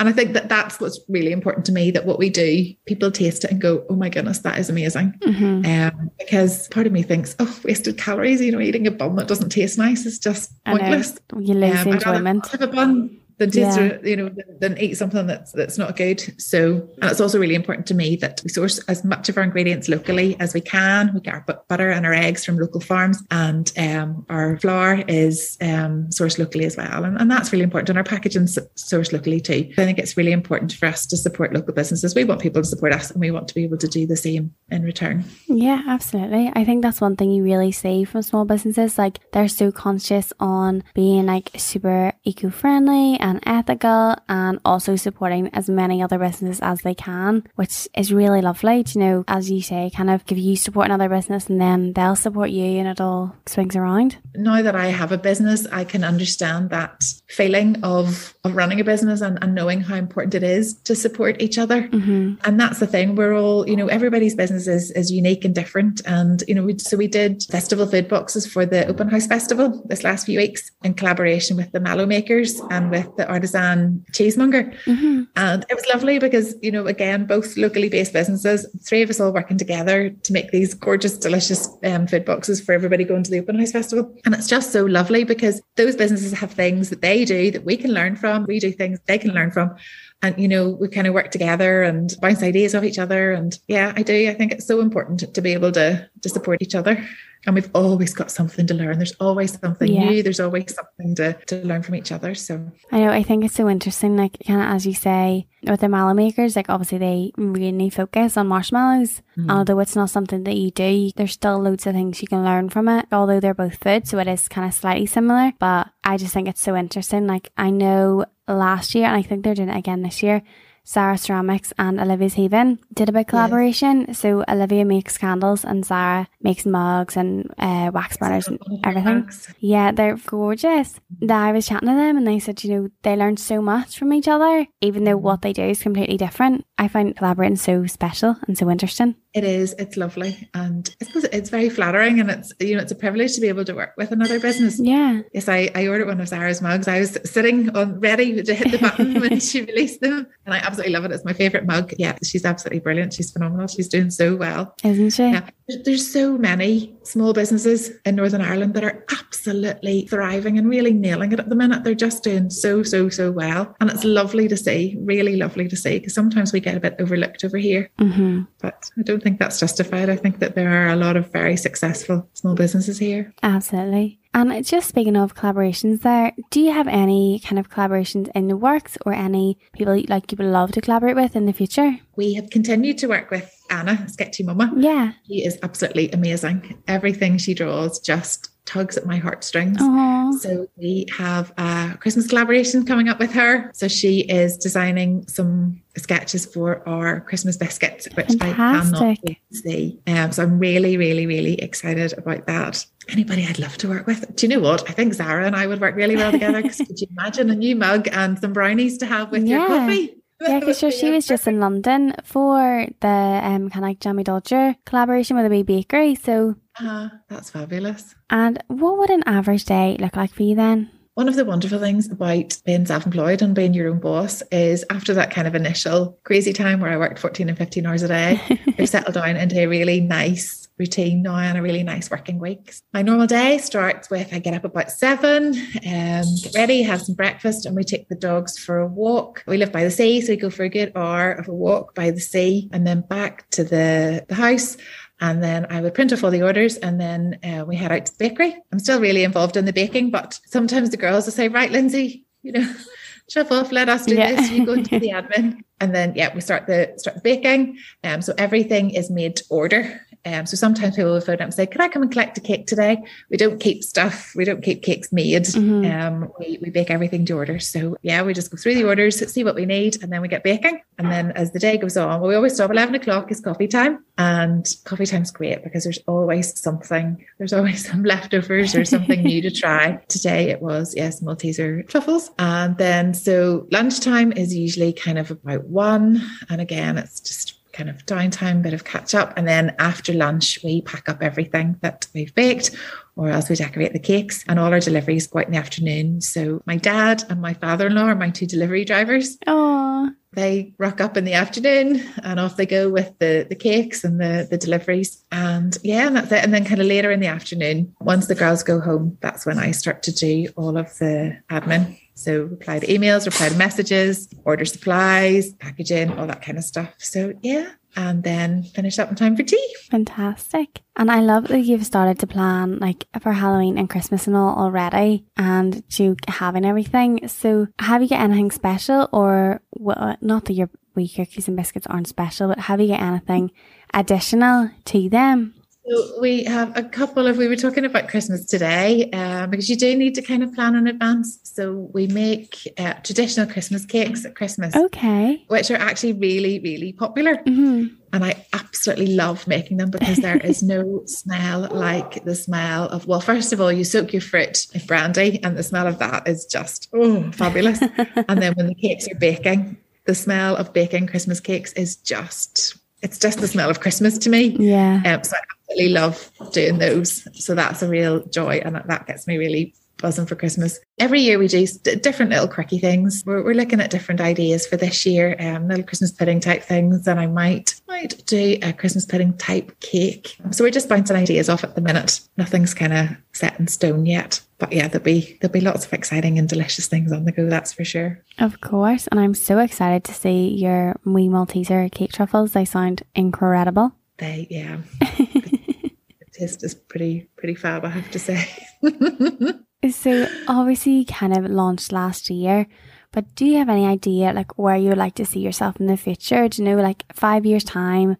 And 0.00 0.08
I 0.08 0.12
think 0.12 0.32
that 0.32 0.48
that's 0.48 0.80
what's 0.80 1.00
really 1.08 1.30
important 1.30 1.64
to 1.66 1.72
me 1.72 1.92
that 1.92 2.06
what 2.06 2.18
we 2.18 2.28
do, 2.28 2.74
people 2.86 3.10
taste 3.12 3.44
it 3.44 3.52
and 3.52 3.60
go, 3.60 3.84
oh 3.88 3.94
my 3.94 4.08
goodness, 4.08 4.40
that 4.40 4.58
is 4.58 4.68
amazing. 4.68 5.14
Mm-hmm. 5.20 5.98
Um, 5.98 6.10
because 6.18 6.68
part 6.68 6.86
of 6.86 6.92
me 6.92 7.02
thinks, 7.02 7.36
oh, 7.38 7.60
wasted 7.64 7.98
calories, 7.98 8.40
you 8.40 8.50
know, 8.50 8.60
eating 8.60 8.86
a 8.88 8.90
bun 8.90 9.14
that 9.16 9.28
doesn't 9.28 9.50
taste 9.50 9.78
nice 9.78 10.06
is 10.06 10.18
just 10.18 10.52
pointless. 10.64 11.16
You 11.38 11.54
lose 11.54 11.86
um, 11.86 11.92
enjoyment. 11.92 12.48
Have 12.48 12.62
a 12.62 12.66
bun 12.66 13.18
than 13.38 13.50
taste, 13.50 13.78
yeah. 13.78 13.98
you 14.02 14.16
know, 14.16 14.30
than 14.60 14.76
eat 14.78 14.94
something 14.94 15.26
that's 15.26 15.52
that's 15.52 15.78
not 15.78 15.96
good. 15.96 16.20
So, 16.40 16.88
and 17.00 17.10
it's 17.10 17.20
also 17.20 17.38
really 17.38 17.54
important 17.54 17.86
to 17.88 17.94
me 17.94 18.16
that 18.16 18.40
we 18.44 18.50
source 18.50 18.78
as 18.80 19.04
much 19.04 19.28
of 19.28 19.36
our 19.36 19.44
ingredients 19.44 19.88
locally 19.88 20.36
as 20.40 20.54
we 20.54 20.60
can. 20.60 21.12
We 21.14 21.20
get 21.20 21.34
our 21.34 21.44
butter 21.68 21.90
and 21.90 22.04
our 22.04 22.12
eggs 22.12 22.44
from 22.44 22.58
local 22.58 22.80
farms, 22.80 23.22
and 23.30 23.72
um, 23.78 24.26
our 24.28 24.58
flour 24.58 25.04
is 25.08 25.56
um, 25.60 26.08
sourced 26.08 26.38
locally 26.38 26.64
as 26.64 26.76
well, 26.76 27.04
and, 27.04 27.16
and 27.18 27.30
that's 27.30 27.52
really 27.52 27.64
important. 27.64 27.90
And 27.90 27.98
our 27.98 28.04
packaging 28.04 28.44
sourced 28.44 29.12
locally 29.12 29.40
too. 29.40 29.68
I 29.78 29.84
think 29.84 29.98
it's 29.98 30.16
really 30.16 30.32
important 30.32 30.72
for 30.72 30.86
us 30.86 31.06
to 31.06 31.16
support 31.16 31.52
local 31.52 31.74
businesses. 31.74 32.14
We 32.14 32.24
want 32.24 32.40
people 32.40 32.62
to 32.62 32.68
support 32.68 32.92
us, 32.92 33.10
and 33.10 33.20
we 33.20 33.30
want 33.30 33.48
to 33.48 33.54
be 33.54 33.64
able 33.64 33.78
to 33.78 33.88
do 33.88 34.06
the 34.06 34.16
same 34.16 34.54
in 34.70 34.82
return. 34.82 35.24
Yeah, 35.46 35.82
absolutely. 35.86 36.50
I 36.54 36.64
think 36.64 36.82
that's 36.82 37.00
one 37.00 37.16
thing 37.16 37.30
you 37.30 37.44
really 37.44 37.72
see 37.72 38.04
from 38.04 38.22
small 38.22 38.44
businesses. 38.44 38.98
Like 38.98 39.20
they're 39.32 39.48
so 39.48 39.70
conscious 39.70 40.32
on 40.40 40.82
being 40.94 41.26
like 41.26 41.50
super 41.56 42.12
eco 42.24 42.50
friendly 42.50 43.18
and 43.28 43.40
ethical 43.46 44.16
and 44.28 44.60
also 44.64 44.96
supporting 44.96 45.48
as 45.54 45.68
many 45.68 46.02
other 46.02 46.18
businesses 46.18 46.60
as 46.60 46.82
they 46.82 46.94
can, 46.94 47.44
which 47.56 47.88
is 47.94 48.12
really 48.12 48.40
lovely 48.40 48.84
to 48.84 48.98
you 48.98 49.04
know, 49.04 49.24
as 49.28 49.48
you 49.50 49.62
say, 49.62 49.90
kind 49.94 50.10
of 50.10 50.26
give 50.26 50.38
you 50.38 50.56
support 50.56 50.86
another 50.86 51.08
business 51.08 51.48
and 51.48 51.60
then 51.60 51.92
they'll 51.92 52.16
support 52.16 52.50
you 52.50 52.64
and 52.64 52.88
it 52.88 53.00
all 53.00 53.36
swings 53.46 53.76
around. 53.76 54.18
Now 54.34 54.60
that 54.60 54.74
I 54.74 54.86
have 54.86 55.12
a 55.12 55.18
business, 55.18 55.66
I 55.70 55.84
can 55.84 56.02
understand 56.02 56.70
that 56.70 57.04
feeling 57.28 57.76
of, 57.84 58.34
of 58.44 58.56
running 58.56 58.80
a 58.80 58.84
business 58.84 59.20
and, 59.20 59.38
and 59.40 59.54
knowing 59.54 59.82
how 59.82 59.94
important 59.94 60.34
it 60.34 60.42
is 60.42 60.74
to 60.82 60.96
support 60.96 61.40
each 61.40 61.58
other. 61.58 61.82
Mm-hmm. 61.82 62.34
And 62.44 62.60
that's 62.60 62.80
the 62.80 62.86
thing. 62.88 63.14
We're 63.14 63.34
all, 63.34 63.68
you 63.68 63.76
know, 63.76 63.86
everybody's 63.86 64.34
business 64.34 64.66
is, 64.66 64.90
is 64.92 65.12
unique 65.12 65.44
and 65.44 65.54
different. 65.54 66.00
And, 66.04 66.42
you 66.48 66.54
know, 66.54 66.64
we, 66.64 66.78
so 66.78 66.96
we 66.96 67.06
did 67.06 67.44
festival 67.44 67.86
food 67.86 68.08
boxes 68.08 68.46
for 68.46 68.66
the 68.66 68.86
Open 68.88 69.08
House 69.08 69.26
Festival 69.28 69.82
this 69.86 70.02
last 70.02 70.26
few 70.26 70.40
weeks 70.40 70.72
in 70.82 70.94
collaboration 70.94 71.56
with 71.56 71.70
the 71.70 71.80
Mallow 71.80 72.06
Makers 72.06 72.60
and 72.70 72.90
with 72.90 73.08
the 73.18 73.28
Artisan 73.28 74.02
Cheesemonger. 74.12 74.72
Mm-hmm. 74.86 75.24
And 75.36 75.66
it 75.68 75.74
was 75.74 75.84
lovely 75.92 76.18
because, 76.18 76.54
you 76.62 76.70
know, 76.70 76.86
again, 76.86 77.26
both 77.26 77.56
locally 77.58 77.90
based 77.90 78.14
businesses, 78.14 78.66
three 78.82 79.02
of 79.02 79.10
us 79.10 79.20
all 79.20 79.32
working 79.32 79.58
together 79.58 80.08
to 80.08 80.32
make 80.32 80.50
these 80.50 80.72
gorgeous, 80.72 81.18
delicious 81.18 81.68
um, 81.84 82.06
food 82.06 82.24
boxes 82.24 82.60
for 82.60 82.72
everybody 82.72 83.04
going 83.04 83.24
to 83.24 83.30
the 83.30 83.40
Open 83.40 83.58
House 83.58 83.72
Festival. 83.72 84.16
And 84.24 84.34
it's 84.34 84.48
just 84.48 84.72
so 84.72 84.84
lovely 84.84 85.24
because 85.24 85.60
those 85.76 85.96
businesses 85.96 86.32
have 86.32 86.52
things 86.52 86.88
that 86.88 87.02
they 87.02 87.26
do 87.26 87.50
that 87.50 87.64
we 87.64 87.76
can 87.76 87.92
learn 87.92 88.16
from. 88.16 88.46
We 88.46 88.60
do 88.60 88.72
things 88.72 88.98
they 89.06 89.18
can 89.18 89.32
learn 89.32 89.50
from 89.50 89.76
and 90.22 90.38
you 90.38 90.48
know 90.48 90.70
we 90.70 90.88
kind 90.88 91.06
of 91.06 91.14
work 91.14 91.30
together 91.30 91.82
and 91.82 92.14
bounce 92.20 92.42
ideas 92.42 92.74
off 92.74 92.84
each 92.84 92.98
other 92.98 93.32
and 93.32 93.58
yeah 93.68 93.92
i 93.96 94.02
do 94.02 94.28
i 94.28 94.34
think 94.34 94.52
it's 94.52 94.66
so 94.66 94.80
important 94.80 95.32
to 95.32 95.40
be 95.40 95.52
able 95.52 95.70
to 95.70 96.08
to 96.22 96.28
support 96.28 96.60
each 96.60 96.74
other 96.74 97.06
and 97.48 97.54
we've 97.54 97.70
always 97.74 98.12
got 98.12 98.30
something 98.30 98.66
to 98.66 98.74
learn. 98.74 98.98
There's 98.98 99.14
always 99.20 99.58
something 99.58 99.90
yeah. 99.90 100.10
new. 100.10 100.22
There's 100.22 100.38
always 100.38 100.74
something 100.74 101.14
to, 101.14 101.32
to 101.46 101.64
learn 101.64 101.82
from 101.82 101.94
each 101.94 102.12
other. 102.12 102.34
So 102.34 102.70
i 102.92 102.98
know 103.00 103.10
i 103.10 103.22
think 103.22 103.42
it's 103.42 103.54
so 103.54 103.68
interesting 103.68 104.16
like 104.16 104.36
kind 104.46 104.60
of 104.60 104.68
as 104.68 104.86
you 104.86 104.92
say 104.92 105.48
with 105.62 105.80
the 105.80 105.88
mallow 105.88 106.12
makers 106.12 106.56
like 106.56 106.68
obviously 106.68 106.98
they 106.98 107.32
really 107.36 107.90
focus 107.90 108.36
on 108.36 108.46
marshmallows. 108.46 109.22
Mm. 109.36 109.50
although 109.50 109.78
it's 109.80 109.96
not 109.96 110.10
something 110.10 110.44
that 110.44 110.56
you 110.56 110.70
do 110.70 111.10
there's 111.16 111.32
still 111.32 111.58
loads 111.58 111.86
of 111.86 111.94
things 111.94 112.20
you 112.20 112.28
can 112.28 112.44
learn 112.44 112.68
from 112.68 112.88
it 112.88 113.06
although 113.12 113.40
they're 113.40 113.54
both 113.54 113.76
food 113.82 114.06
so 114.06 114.18
it 114.18 114.28
is 114.28 114.48
kind 114.48 114.66
of 114.66 114.74
slightly 114.74 115.06
similar. 115.06 115.52
But 115.58 115.88
i 116.04 116.18
just 116.18 116.34
think 116.34 116.48
it's 116.48 116.60
so 116.60 116.76
interesting 116.76 117.26
like 117.26 117.50
i 117.56 117.70
know 117.70 118.26
last 118.46 118.94
year 118.94 119.06
and 119.06 119.16
i 119.16 119.22
think 119.22 119.42
they're 119.42 119.54
doing 119.54 119.70
it 119.70 119.76
again 119.76 120.02
this 120.02 120.22
year 120.22 120.42
Sarah 120.88 121.18
Ceramics 121.18 121.70
and 121.76 122.00
Olivia's 122.00 122.32
Haven 122.32 122.78
did 122.94 123.10
a 123.10 123.12
big 123.12 123.28
collaboration. 123.28 124.06
Yes. 124.08 124.20
So 124.20 124.42
Olivia 124.48 124.86
makes 124.86 125.18
candles 125.18 125.62
and 125.62 125.84
Sarah 125.84 126.26
makes 126.40 126.64
mugs 126.64 127.14
and 127.14 127.52
uh, 127.58 127.90
wax 127.92 128.16
burners 128.16 128.48
and 128.48 128.58
everything. 128.84 129.28
Yeah, 129.60 129.92
they're 129.92 130.16
gorgeous. 130.16 130.98
I 131.28 131.52
was 131.52 131.66
chatting 131.66 131.90
to 131.90 131.94
them 131.94 132.16
and 132.16 132.26
they 132.26 132.38
said, 132.38 132.64
you 132.64 132.70
know, 132.70 132.88
they 133.02 133.16
learn 133.16 133.36
so 133.36 133.60
much 133.60 133.98
from 133.98 134.14
each 134.14 134.28
other, 134.28 134.66
even 134.80 135.04
though 135.04 135.18
what 135.18 135.42
they 135.42 135.52
do 135.52 135.64
is 135.64 135.82
completely 135.82 136.16
different. 136.16 136.64
I 136.78 136.88
find 136.88 137.14
collaborating 137.14 137.56
so 137.56 137.84
special 137.84 138.36
and 138.46 138.56
so 138.56 138.70
interesting. 138.70 139.16
It 139.34 139.44
is. 139.44 139.74
It's 139.78 139.96
lovely, 139.96 140.48
and 140.54 140.88
it's 141.00 141.14
it's 141.26 141.50
very 141.50 141.68
flattering, 141.68 142.18
and 142.18 142.30
it's 142.30 142.52
you 142.60 142.74
know 142.74 142.82
it's 142.82 142.92
a 142.92 142.96
privilege 142.96 143.34
to 143.34 143.40
be 143.42 143.48
able 143.48 143.64
to 143.66 143.74
work 143.74 143.92
with 143.98 144.10
another 144.10 144.40
business. 144.40 144.80
Yeah. 144.80 145.20
Yes, 145.34 145.48
I, 145.48 145.70
I 145.74 145.86
ordered 145.86 146.08
one 146.08 146.20
of 146.20 146.28
Sarah's 146.28 146.62
mugs. 146.62 146.88
I 146.88 147.00
was 147.00 147.18
sitting 147.24 147.76
on 147.76 148.00
ready 148.00 148.42
to 148.42 148.54
hit 148.54 148.70
the 148.70 148.78
button 148.78 149.20
when 149.20 149.38
she 149.48 149.62
released 149.62 150.00
them, 150.00 150.26
and 150.46 150.54
I 150.54 150.58
absolutely 150.58 150.94
love 150.94 151.04
it. 151.04 151.12
It's 151.12 151.26
my 151.26 151.34
favorite 151.34 151.66
mug. 151.66 151.92
Yeah, 151.98 152.16
she's 152.24 152.46
absolutely 152.46 152.80
brilliant. 152.80 153.12
She's 153.12 153.30
phenomenal. 153.30 153.66
She's 153.66 153.88
doing 153.88 154.10
so 154.10 154.34
well, 154.34 154.74
isn't 154.82 155.10
she? 155.10 155.24
Yeah. 155.24 155.50
There's 155.84 156.10
so 156.10 156.36
many 156.36 156.94
small 157.04 157.32
businesses 157.32 157.90
in 158.04 158.16
Northern 158.16 158.40
Ireland 158.40 158.74
that 158.74 158.84
are 158.84 159.04
absolutely 159.12 160.06
thriving 160.06 160.58
and 160.58 160.68
really 160.68 160.92
nailing 160.92 161.32
it 161.32 161.40
at 161.40 161.48
the 161.48 161.54
minute. 161.54 161.84
They're 161.84 161.94
just 161.94 162.24
doing 162.24 162.50
so 162.50 162.82
so 162.82 163.08
so 163.08 163.30
well, 163.30 163.74
and 163.80 163.90
it's 163.90 164.04
lovely 164.04 164.48
to 164.48 164.56
see. 164.56 164.96
Really 165.00 165.36
lovely 165.36 165.68
to 165.68 165.76
see 165.76 165.98
because 165.98 166.14
sometimes 166.14 166.52
we 166.52 166.60
get 166.60 166.76
a 166.76 166.80
bit 166.80 166.96
overlooked 166.98 167.44
over 167.44 167.56
here, 167.56 167.90
mm-hmm. 167.98 168.42
but 168.60 168.90
I 168.98 169.02
don't 169.02 169.22
think 169.22 169.28
think 169.28 169.38
that's 169.38 169.60
justified. 169.60 170.08
I 170.08 170.16
think 170.16 170.38
that 170.38 170.54
there 170.54 170.70
are 170.70 170.88
a 170.88 170.96
lot 170.96 171.16
of 171.16 171.30
very 171.30 171.56
successful 171.56 172.28
small 172.32 172.54
businesses 172.54 172.98
here. 172.98 173.32
Absolutely. 173.42 174.17
And 174.34 174.64
just 174.64 174.88
speaking 174.88 175.16
of 175.16 175.34
collaborations 175.34 176.02
there, 176.02 176.32
do 176.50 176.60
you 176.60 176.72
have 176.72 176.86
any 176.86 177.40
kind 177.44 177.58
of 177.58 177.70
collaborations 177.70 178.30
in 178.34 178.46
the 178.48 178.56
works 178.56 178.96
or 179.04 179.12
any 179.12 179.58
people 179.72 179.96
you, 179.96 180.06
like 180.08 180.30
you 180.30 180.36
would 180.38 180.46
love 180.46 180.72
to 180.72 180.80
collaborate 180.80 181.16
with 181.16 181.34
in 181.34 181.46
the 181.46 181.52
future? 181.52 181.98
We 182.16 182.34
have 182.34 182.50
continued 182.50 182.98
to 182.98 183.06
work 183.06 183.30
with 183.30 183.50
Anna, 183.70 184.08
Sketchy 184.08 184.42
Mama. 184.42 184.72
Yeah. 184.76 185.12
She 185.26 185.44
is 185.44 185.58
absolutely 185.62 186.10
amazing. 186.12 186.82
Everything 186.86 187.38
she 187.38 187.54
draws 187.54 187.98
just 187.98 188.50
tugs 188.68 188.98
at 188.98 189.06
my 189.06 189.16
heartstrings. 189.16 189.78
Aww. 189.78 190.38
So 190.38 190.68
we 190.76 191.06
have 191.16 191.52
a 191.56 191.96
Christmas 192.00 192.26
collaboration 192.26 192.84
coming 192.84 193.08
up 193.08 193.18
with 193.18 193.32
her. 193.32 193.70
So 193.72 193.88
she 193.88 194.20
is 194.20 194.58
designing 194.58 195.26
some 195.26 195.80
sketches 195.96 196.44
for 196.44 196.86
our 196.86 197.20
Christmas 197.22 197.56
biscuits, 197.56 198.08
which 198.14 198.26
Fantastic. 198.26 198.50
I 198.50 198.80
cannot 198.80 199.00
wait 199.24 199.38
to 199.50 199.58
see. 199.58 199.98
Um, 200.06 200.32
so 200.32 200.42
I'm 200.42 200.58
really, 200.58 200.98
really, 200.98 201.26
really 201.26 201.54
excited 201.54 202.16
about 202.18 202.46
that. 202.46 202.84
Anybody 203.08 203.46
I'd 203.46 203.58
love 203.58 203.76
to 203.78 203.88
work 203.88 204.06
with. 204.06 204.36
Do 204.36 204.46
you 204.46 204.54
know 204.54 204.60
what? 204.60 204.88
I 204.88 204.92
think 204.92 205.14
Zara 205.14 205.46
and 205.46 205.56
I 205.56 205.66
would 205.66 205.80
work 205.80 205.94
really 205.94 206.16
well 206.16 206.30
together. 206.30 206.62
Because 206.62 206.78
could 206.78 207.00
you 207.00 207.06
imagine 207.18 207.50
a 207.50 207.54
new 207.54 207.74
mug 207.74 208.08
and 208.12 208.38
some 208.38 208.52
brownies 208.52 208.98
to 208.98 209.06
have 209.06 209.30
with 209.30 209.44
yeah. 209.44 209.58
your 209.58 209.66
coffee? 209.66 210.14
Yeah, 210.40 210.60
because 210.60 210.78
sure 210.78 210.90
she 210.90 211.10
was 211.10 211.26
just 211.26 211.46
in 211.46 211.58
London 211.60 212.14
for 212.22 212.86
the 213.00 213.08
um 213.08 213.70
kind 213.70 213.84
of 213.84 213.88
like 213.88 214.00
Jammy 214.00 214.22
Dodger 214.22 214.76
collaboration 214.86 215.36
with 215.36 215.46
a 215.46 215.48
wee 215.48 215.62
bakery. 215.62 216.14
So 216.14 216.54
uh, 216.78 217.08
that's 217.28 217.50
fabulous. 217.50 218.14
And 218.30 218.62
what 218.68 218.98
would 218.98 219.10
an 219.10 219.24
average 219.26 219.64
day 219.64 219.96
look 219.98 220.16
like 220.16 220.32
for 220.32 220.44
you 220.44 220.54
then? 220.54 220.90
One 221.14 221.26
of 221.26 221.34
the 221.34 221.44
wonderful 221.44 221.80
things 221.80 222.08
about 222.08 222.56
being 222.64 222.86
self 222.86 223.04
employed 223.04 223.42
and 223.42 223.52
being 223.52 223.74
your 223.74 223.88
own 223.88 223.98
boss 223.98 224.40
is 224.52 224.84
after 224.88 225.14
that 225.14 225.32
kind 225.32 225.48
of 225.48 225.56
initial 225.56 226.16
crazy 226.22 226.52
time 226.52 226.78
where 226.78 226.92
I 226.92 226.96
worked 226.96 227.18
14 227.18 227.48
and 227.48 227.58
15 227.58 227.86
hours 227.86 228.04
a 228.04 228.08
day, 228.08 228.40
I've 228.78 228.88
settled 228.88 229.14
down 229.14 229.36
into 229.36 229.58
a 229.58 229.66
really 229.66 230.00
nice 230.00 230.67
routine 230.78 231.22
now 231.22 231.36
and 231.36 231.58
a 231.58 231.62
really 231.62 231.82
nice 231.82 232.10
working 232.10 232.38
week. 232.38 232.74
My 232.92 233.02
normal 233.02 233.26
day 233.26 233.58
starts 233.58 234.10
with 234.10 234.32
I 234.32 234.38
get 234.38 234.54
up 234.54 234.64
about 234.64 234.90
seven, 234.90 235.54
um, 235.86 236.24
get 236.42 236.54
ready, 236.54 236.82
have 236.82 237.02
some 237.02 237.14
breakfast, 237.14 237.66
and 237.66 237.76
we 237.76 237.84
take 237.84 238.08
the 238.08 238.14
dogs 238.14 238.58
for 238.58 238.78
a 238.78 238.86
walk. 238.86 239.44
We 239.46 239.56
live 239.56 239.72
by 239.72 239.84
the 239.84 239.90
sea, 239.90 240.20
so 240.20 240.32
we 240.32 240.36
go 240.36 240.50
for 240.50 240.64
a 240.64 240.68
good 240.68 240.92
hour 240.94 241.32
of 241.32 241.48
a 241.48 241.54
walk 241.54 241.94
by 241.94 242.10
the 242.10 242.20
sea 242.20 242.68
and 242.72 242.86
then 242.86 243.02
back 243.02 243.48
to 243.50 243.64
the, 243.64 244.24
the 244.28 244.34
house. 244.34 244.76
And 245.20 245.42
then 245.42 245.66
I 245.68 245.80
would 245.80 245.94
print 245.94 246.12
off 246.12 246.22
all 246.22 246.30
the 246.30 246.42
orders 246.42 246.76
and 246.76 247.00
then 247.00 247.38
uh, 247.42 247.64
we 247.64 247.76
head 247.76 247.90
out 247.90 248.06
to 248.06 248.12
the 248.12 248.28
bakery. 248.28 248.56
I'm 248.72 248.78
still 248.78 249.00
really 249.00 249.24
involved 249.24 249.56
in 249.56 249.64
the 249.64 249.72
baking, 249.72 250.10
but 250.10 250.38
sometimes 250.46 250.90
the 250.90 250.96
girls 250.96 251.26
will 251.26 251.32
say, 251.32 251.48
right, 251.48 251.70
Lindsay, 251.70 252.24
you 252.42 252.52
know, 252.52 252.74
shove 253.28 253.50
off, 253.52 253.72
let 253.72 253.88
us 253.88 254.06
do 254.06 254.14
yeah. 254.14 254.34
this. 254.34 254.50
You 254.50 254.64
go 254.64 254.74
into 254.74 254.98
the 254.98 255.08
admin. 255.14 255.62
And 255.80 255.94
then 255.94 256.12
yeah, 256.16 256.34
we 256.34 256.40
start 256.40 256.66
the 256.66 256.92
start 256.96 257.16
the 257.16 257.22
baking. 257.22 257.78
Um, 258.04 258.22
so 258.22 258.34
everything 258.38 258.90
is 258.90 259.10
made 259.10 259.36
to 259.36 259.44
order. 259.50 260.00
Um, 260.24 260.46
so 260.46 260.56
sometimes 260.56 260.96
people 260.96 261.12
will 261.12 261.20
phone 261.20 261.36
up 261.36 261.40
and 261.40 261.54
say, 261.54 261.66
"Can 261.66 261.80
I 261.80 261.88
come 261.88 262.02
and 262.02 262.10
collect 262.10 262.38
a 262.38 262.40
cake 262.40 262.66
today?" 262.66 263.02
We 263.30 263.36
don't 263.36 263.60
keep 263.60 263.84
stuff. 263.84 264.32
We 264.34 264.44
don't 264.44 264.62
keep 264.62 264.82
cakes 264.82 265.12
made. 265.12 265.44
Mm-hmm. 265.44 265.90
Um, 265.90 266.32
we 266.38 266.58
we 266.60 266.70
bake 266.70 266.90
everything 266.90 267.24
to 267.26 267.34
order. 267.34 267.58
So 267.58 267.96
yeah, 268.02 268.22
we 268.22 268.34
just 268.34 268.50
go 268.50 268.56
through 268.56 268.74
the 268.74 268.84
orders, 268.84 269.18
see 269.32 269.44
what 269.44 269.54
we 269.54 269.66
need, 269.66 270.02
and 270.02 270.12
then 270.12 270.20
we 270.20 270.28
get 270.28 270.42
baking. 270.42 270.80
And 270.98 271.10
then 271.10 271.30
as 271.32 271.52
the 271.52 271.60
day 271.60 271.76
goes 271.78 271.96
on, 271.96 272.20
well, 272.20 272.28
we 272.28 272.34
always 272.34 272.54
stop. 272.54 272.70
Eleven 272.70 272.94
o'clock 272.94 273.30
is 273.30 273.40
coffee 273.40 273.68
time, 273.68 274.04
and 274.18 274.68
coffee 274.84 275.06
time's 275.06 275.30
great 275.30 275.62
because 275.62 275.84
there's 275.84 276.00
always 276.08 276.58
something. 276.58 277.24
There's 277.38 277.52
always 277.52 277.86
some 277.88 278.02
leftovers 278.02 278.74
or 278.74 278.84
something 278.84 279.22
new 279.22 279.40
to 279.42 279.50
try. 279.50 280.00
Today 280.08 280.50
it 280.50 280.60
was 280.60 280.94
yes, 280.96 281.20
Malteser 281.20 281.86
truffles, 281.88 282.30
and 282.38 282.76
then 282.78 283.14
so 283.14 283.66
lunchtime 283.70 284.32
is 284.32 284.54
usually 284.54 284.92
kind 284.92 285.18
of 285.18 285.30
about 285.30 285.64
one, 285.66 286.20
and 286.48 286.60
again 286.60 286.98
it's 286.98 287.20
just 287.20 287.57
kind 287.78 287.88
of 287.88 288.04
downtime, 288.06 288.60
bit 288.60 288.74
of 288.74 288.82
catch 288.82 289.14
up. 289.14 289.32
And 289.36 289.46
then 289.46 289.74
after 289.78 290.12
lunch, 290.12 290.58
we 290.64 290.82
pack 290.82 291.08
up 291.08 291.22
everything 291.22 291.76
that 291.80 292.08
we've 292.12 292.34
baked 292.34 292.76
or 293.14 293.28
else 293.28 293.48
we 293.48 293.54
decorate 293.54 293.92
the 293.92 294.00
cakes 294.00 294.44
and 294.48 294.58
all 294.58 294.72
our 294.72 294.80
deliveries 294.80 295.28
go 295.28 295.38
out 295.38 295.46
in 295.46 295.52
the 295.52 295.58
afternoon. 295.58 296.20
So 296.20 296.60
my 296.66 296.76
dad 296.76 297.22
and 297.30 297.40
my 297.40 297.54
father-in-law 297.54 298.02
are 298.02 298.14
my 298.16 298.30
two 298.30 298.46
delivery 298.46 298.84
drivers. 298.84 299.38
Oh. 299.46 300.10
They 300.32 300.74
rock 300.78 301.00
up 301.00 301.16
in 301.16 301.24
the 301.24 301.34
afternoon 301.34 302.02
and 302.22 302.38
off 302.38 302.56
they 302.56 302.66
go 302.66 302.90
with 302.90 303.16
the, 303.18 303.46
the 303.48 303.56
cakes 303.56 304.04
and 304.04 304.20
the, 304.20 304.46
the 304.50 304.58
deliveries. 304.58 305.24
And 305.30 305.76
yeah, 305.82 306.08
and 306.08 306.16
that's 306.16 306.32
it. 306.32 306.44
And 306.44 306.52
then 306.52 306.64
kind 306.64 306.80
of 306.80 306.86
later 306.86 307.12
in 307.12 307.20
the 307.20 307.26
afternoon, 307.28 307.94
once 308.00 308.26
the 308.26 308.34
girls 308.34 308.62
go 308.62 308.80
home, 308.80 309.16
that's 309.20 309.46
when 309.46 309.58
I 309.58 309.70
start 309.70 310.02
to 310.04 310.12
do 310.12 310.48
all 310.56 310.76
of 310.76 310.98
the 310.98 311.38
admin. 311.48 311.96
So 312.18 312.42
reply 312.42 312.80
to 312.80 312.86
emails, 312.86 313.26
reply 313.26 313.48
to 313.48 313.56
messages, 313.56 314.28
order 314.44 314.64
supplies, 314.64 315.52
packaging, 315.54 316.18
all 316.18 316.26
that 316.26 316.42
kind 316.42 316.58
of 316.58 316.64
stuff. 316.64 316.92
So 316.98 317.32
yeah, 317.42 317.70
and 317.94 318.24
then 318.24 318.64
finish 318.64 318.98
up 318.98 319.08
in 319.08 319.14
time 319.14 319.36
for 319.36 319.44
tea. 319.44 319.74
Fantastic. 319.88 320.82
And 320.96 321.12
I 321.12 321.20
love 321.20 321.46
that 321.48 321.60
you've 321.60 321.86
started 321.86 322.18
to 322.18 322.26
plan 322.26 322.80
like 322.80 323.06
for 323.20 323.32
Halloween 323.32 323.78
and 323.78 323.88
Christmas 323.88 324.26
and 324.26 324.36
all 324.36 324.58
already 324.58 325.26
and 325.36 325.88
to 325.90 326.16
having 326.26 326.64
everything. 326.64 327.28
So 327.28 327.68
have 327.78 328.02
you 328.02 328.08
got 328.08 328.20
anything 328.20 328.50
special 328.50 329.08
or 329.12 329.62
well, 329.70 330.16
not 330.20 330.46
that 330.46 330.54
your 330.54 330.70
wee 330.96 331.08
cookies 331.08 331.46
and 331.46 331.56
biscuits 331.56 331.86
aren't 331.86 332.08
special, 332.08 332.48
but 332.48 332.58
have 332.58 332.80
you 332.80 332.88
got 332.88 333.00
anything 333.00 333.52
additional 333.94 334.70
to 334.86 335.08
them? 335.08 335.54
So 335.88 336.20
we 336.20 336.44
have 336.44 336.76
a 336.76 336.82
couple 336.82 337.26
of, 337.26 337.38
we 337.38 337.48
were 337.48 337.56
talking 337.56 337.84
about 337.84 338.08
Christmas 338.08 338.44
today 338.44 339.08
uh, 339.12 339.46
because 339.46 339.70
you 339.70 339.76
do 339.76 339.96
need 339.96 340.14
to 340.16 340.22
kind 340.22 340.42
of 340.42 340.52
plan 340.52 340.74
in 340.74 340.86
advance. 340.86 341.38
So 341.44 341.90
we 341.94 342.06
make 342.08 342.56
uh, 342.78 342.94
traditional 343.04 343.46
Christmas 343.46 343.86
cakes 343.86 344.24
at 344.24 344.34
Christmas. 344.34 344.76
Okay. 344.76 345.44
Which 345.48 345.70
are 345.70 345.76
actually 345.76 346.12
really, 346.12 346.58
really 346.60 346.92
popular. 346.92 347.36
Mm-hmm. 347.36 347.94
And 348.12 348.24
I 348.24 348.44
absolutely 348.52 349.14
love 349.14 349.46
making 349.46 349.78
them 349.78 349.90
because 349.90 350.18
there 350.18 350.38
is 350.38 350.62
no 350.62 351.02
smell 351.06 351.68
like 351.70 352.24
the 352.24 352.34
smell 352.34 352.88
of, 352.88 353.06
well, 353.06 353.20
first 353.20 353.52
of 353.52 353.60
all, 353.60 353.72
you 353.72 353.84
soak 353.84 354.12
your 354.12 354.22
fruit 354.22 354.66
in 354.74 354.84
brandy 354.86 355.42
and 355.42 355.56
the 355.56 355.62
smell 355.62 355.86
of 355.86 355.98
that 356.00 356.28
is 356.28 356.44
just, 356.44 356.88
oh, 356.92 357.30
fabulous. 357.32 357.80
and 358.28 358.42
then 358.42 358.54
when 358.54 358.66
the 358.66 358.74
cakes 358.74 359.08
are 359.08 359.18
baking, 359.18 359.78
the 360.04 360.14
smell 360.14 360.56
of 360.56 360.72
baking 360.72 361.06
Christmas 361.06 361.40
cakes 361.40 361.72
is 361.74 361.96
just 361.96 362.76
it's 363.02 363.18
just 363.18 363.40
the 363.40 363.48
smell 363.48 363.70
of 363.70 363.80
Christmas 363.80 364.18
to 364.18 364.30
me. 364.30 364.56
Yeah. 364.58 365.02
Um, 365.04 365.24
so 365.24 365.36
I 365.36 365.40
absolutely 365.60 365.92
love 365.92 366.30
doing 366.52 366.78
those. 366.78 367.26
So 367.42 367.54
that's 367.54 367.82
a 367.82 367.88
real 367.88 368.24
joy, 368.26 368.60
and 368.64 368.74
that, 368.74 368.86
that 368.88 369.06
gets 369.06 369.26
me 369.26 369.36
really 369.36 369.74
buzzing 369.98 370.26
for 370.26 370.36
Christmas. 370.36 370.78
Every 370.98 371.20
year 371.20 371.38
we 371.38 371.48
do 371.48 371.66
different 372.00 372.30
little 372.30 372.48
quirky 372.48 372.78
things. 372.78 373.22
We're, 373.26 373.42
we're 373.42 373.54
looking 373.54 373.80
at 373.80 373.90
different 373.90 374.20
ideas 374.20 374.66
for 374.66 374.76
this 374.76 375.04
year, 375.04 375.36
um, 375.40 375.68
little 375.68 375.84
Christmas 375.84 376.12
pudding 376.12 376.40
type 376.40 376.62
things, 376.62 377.06
and 377.06 377.18
I 377.18 377.26
might 377.26 377.74
might 377.88 378.24
do 378.26 378.58
a 378.62 378.72
Christmas 378.72 379.04
pudding 379.04 379.36
type 379.36 379.78
cake. 379.80 380.36
So 380.52 380.64
we're 380.64 380.70
just 380.70 380.88
bouncing 380.88 381.16
ideas 381.16 381.48
off 381.48 381.64
at 381.64 381.74
the 381.74 381.80
minute. 381.80 382.20
Nothing's 382.36 382.74
kind 382.74 382.92
of 382.92 383.08
set 383.32 383.58
in 383.58 383.66
stone 383.66 384.06
yet. 384.06 384.40
But 384.58 384.72
yeah, 384.72 384.88
there'll 384.88 385.04
be 385.04 385.38
there'll 385.40 385.52
be 385.52 385.60
lots 385.60 385.86
of 385.86 385.92
exciting 385.92 386.36
and 386.38 386.48
delicious 386.48 386.88
things 386.88 387.12
on 387.12 387.24
the 387.24 387.32
go. 387.32 387.48
That's 387.48 387.72
for 387.72 387.84
sure. 387.84 388.22
Of 388.38 388.60
course, 388.60 389.06
and 389.06 389.20
I'm 389.20 389.34
so 389.34 389.60
excited 389.60 390.02
to 390.04 390.14
see 390.14 390.48
your 390.48 390.96
wee 391.04 391.28
Malteser 391.28 391.90
cake 391.92 392.12
truffles. 392.12 392.52
They 392.52 392.64
sound 392.64 393.02
incredible. 393.14 393.92
They 394.16 394.48
yeah. 394.50 394.78
the 395.00 395.92
taste 396.32 396.64
is 396.64 396.74
pretty 396.74 397.28
pretty 397.36 397.54
fab, 397.54 397.84
I 397.84 397.90
have 397.90 398.10
to 398.10 398.18
say. 398.18 398.48
so 399.90 400.26
obviously, 400.48 400.92
you 400.92 401.06
kind 401.06 401.36
of 401.36 401.44
launched 401.46 401.92
last 401.92 402.28
year. 402.28 402.66
But 403.12 403.34
do 403.34 403.46
you 403.46 403.56
have 403.58 403.68
any 403.68 403.86
idea 403.86 404.32
like 404.32 404.58
where 404.58 404.76
you 404.76 404.90
would 404.90 404.98
like 404.98 405.14
to 405.14 405.24
see 405.24 405.40
yourself 405.40 405.80
in 405.80 405.86
the 405.86 405.96
future? 405.96 406.48
Do 406.48 406.62
you 406.62 406.68
know 406.68 406.82
like 406.82 407.04
five 407.12 407.46
years 407.46 407.64
time? 407.64 408.16